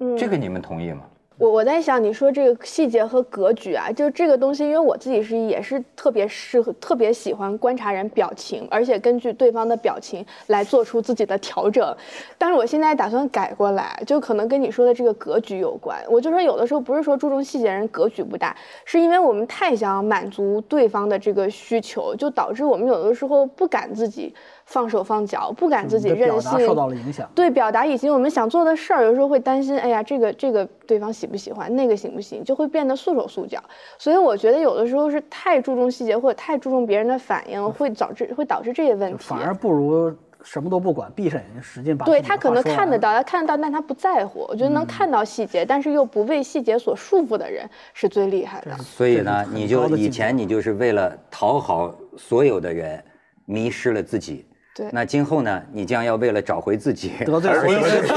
[0.00, 1.02] 嗯这个你们同意吗？
[1.40, 11.96] 我我在想，你说这个细节和格局啊，就这个东西，因为我自己是也是特别适合、特别喜欢观察人表情，而且根据对方的表情来做出自己的调整。
[12.36, 15.98] 但是我现在打算改过来，就可能跟你说的这个格局有关。
[16.10, 24.34] 我就说有的时候不是说注重细节人格局不大，是因为我们太想满足对方的这个需求，就导致我们有的时候不敢自己。
[24.70, 27.28] 放手放脚，不敢自己任性，受到了影响。
[27.34, 33.60] 对表达以及我们想做的事儿，有时候会担心，哎呀，这个这个对方喜不喜欢，那个行不行，就会变得束手束脚。
[33.98, 39.18] 所以我觉得有的时候是太注重细节或者太注重别人的反应，会导致会导致这些问题。
[39.18, 40.14] 反而不如
[40.44, 42.06] 什么都不管，闭上眼睛使劲把。
[42.06, 44.46] 对他可能看得到，他看得到，但他不在乎。
[44.48, 48.78] 我觉得能看到细节，但是又不被细节所束缚的人是最厉害的。
[48.78, 53.02] 所以呢，你就以前你就是为了讨好所有的人，
[53.46, 54.46] 迷失了自己。
[54.80, 55.62] 对，那今后呢？
[55.70, 58.08] 你将要为了找回自己， 得罪所有人。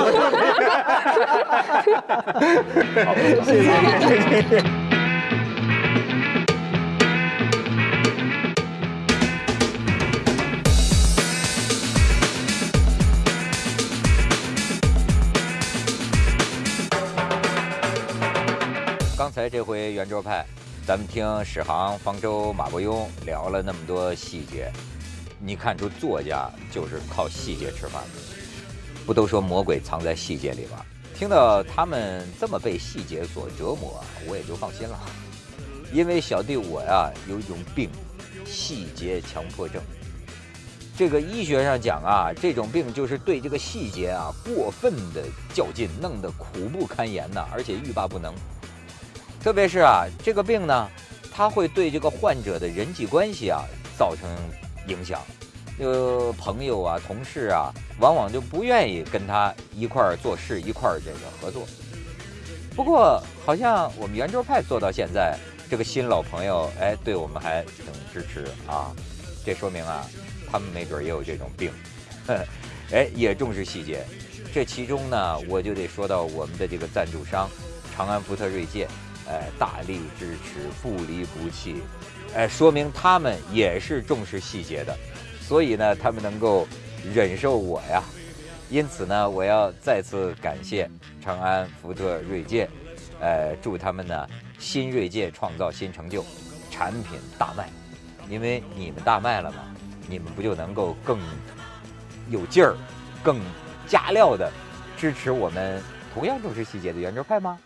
[3.03, 4.63] 好，谢谢。
[19.17, 20.45] 刚才这回圆桌派，
[20.87, 24.71] 咱们听史航、方舟、马伯庸聊了那么多细节。
[25.45, 28.21] 你看出作家就是靠细节吃饭的，
[29.05, 30.85] 不都说魔鬼藏在细节里吗？
[31.13, 34.97] 听到他们这么被细节所折磨，我也就放心了。
[35.91, 37.89] 因为小弟我呀有一种病，
[38.45, 39.81] 细节强迫症。
[40.95, 48.33] 这个医学上讲啊，这种病就是对这个细节啊过分的较劲，弄得苦不堪言呐，而且欲罢不能。
[49.41, 50.89] 特别是啊，这个病呢，
[51.33, 53.61] 它会对这个患者的人际关系啊
[53.97, 54.29] 造成。
[54.87, 55.21] 影响，
[55.79, 61.67] 呃，朋友啊，同事啊，往往就不愿意跟他一块儿做事，一块儿这个合作。
[62.75, 65.37] 不过，好像我们圆桌派做到现在，
[65.69, 68.91] 这个新老朋友，哎，对我们还挺支持啊。
[69.45, 70.07] 这说明啊，
[70.51, 71.71] 他们没准也有这种病，
[72.91, 74.03] 哎，也重视细节。
[74.53, 77.49] 这其中呢，我就得说到我们的这个赞助商，
[77.95, 78.87] 长安福特锐界，
[79.27, 81.81] 哎，大力支持，不离不弃。
[82.35, 84.97] 哎，说明他们也是重视细节的，
[85.39, 86.67] 所以呢，他们能够
[87.13, 88.01] 忍受我呀。
[88.69, 90.89] 因此呢，我要再次感谢
[91.21, 92.67] 长安福特锐界，
[93.19, 94.27] 呃，祝他们呢
[94.57, 96.25] 新锐界创造新成就，
[96.71, 97.69] 产品大卖。
[98.29, 99.65] 因为你们大卖了嘛，
[100.07, 101.19] 你们不就能够更
[102.29, 102.75] 有劲儿、
[103.21, 103.39] 更
[103.85, 104.51] 加料的
[104.97, 107.59] 支持我们同样重视细节的圆桌派吗？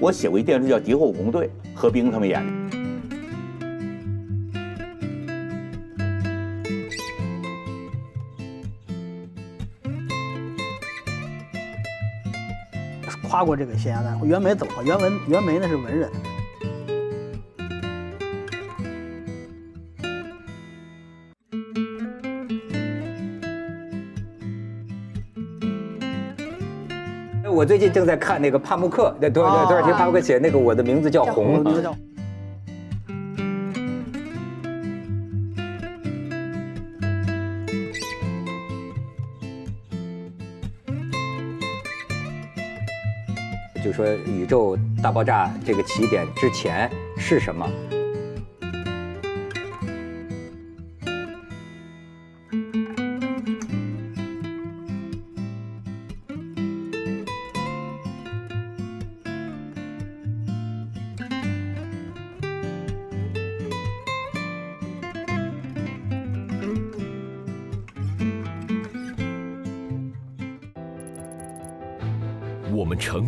[0.00, 2.52] 我写过一电视剧叫《敌后红队》，何冰他们演的。
[13.28, 14.84] 夸过这个咸鸭蛋，袁枚怎么了？
[14.84, 16.08] 袁文袁枚那是文人。
[27.64, 31.64] 我最近正在看那个帕慕克，那多少多少天帕慕克写那个我的名字叫红。
[43.82, 47.66] 就说宇宙大爆炸这个起点之前是什么？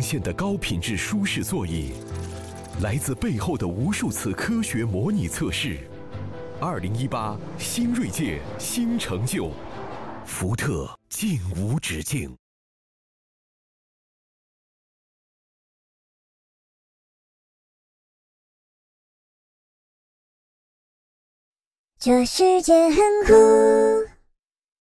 [0.07, 1.91] 现的高品质舒适座椅，
[2.81, 5.79] 来自背后的无数次科学模拟测试。
[6.61, 9.51] 二零一八新锐界新成就，
[10.25, 12.33] 福特尽无止境。
[21.99, 22.95] 这世界很
[23.25, 23.86] 酷。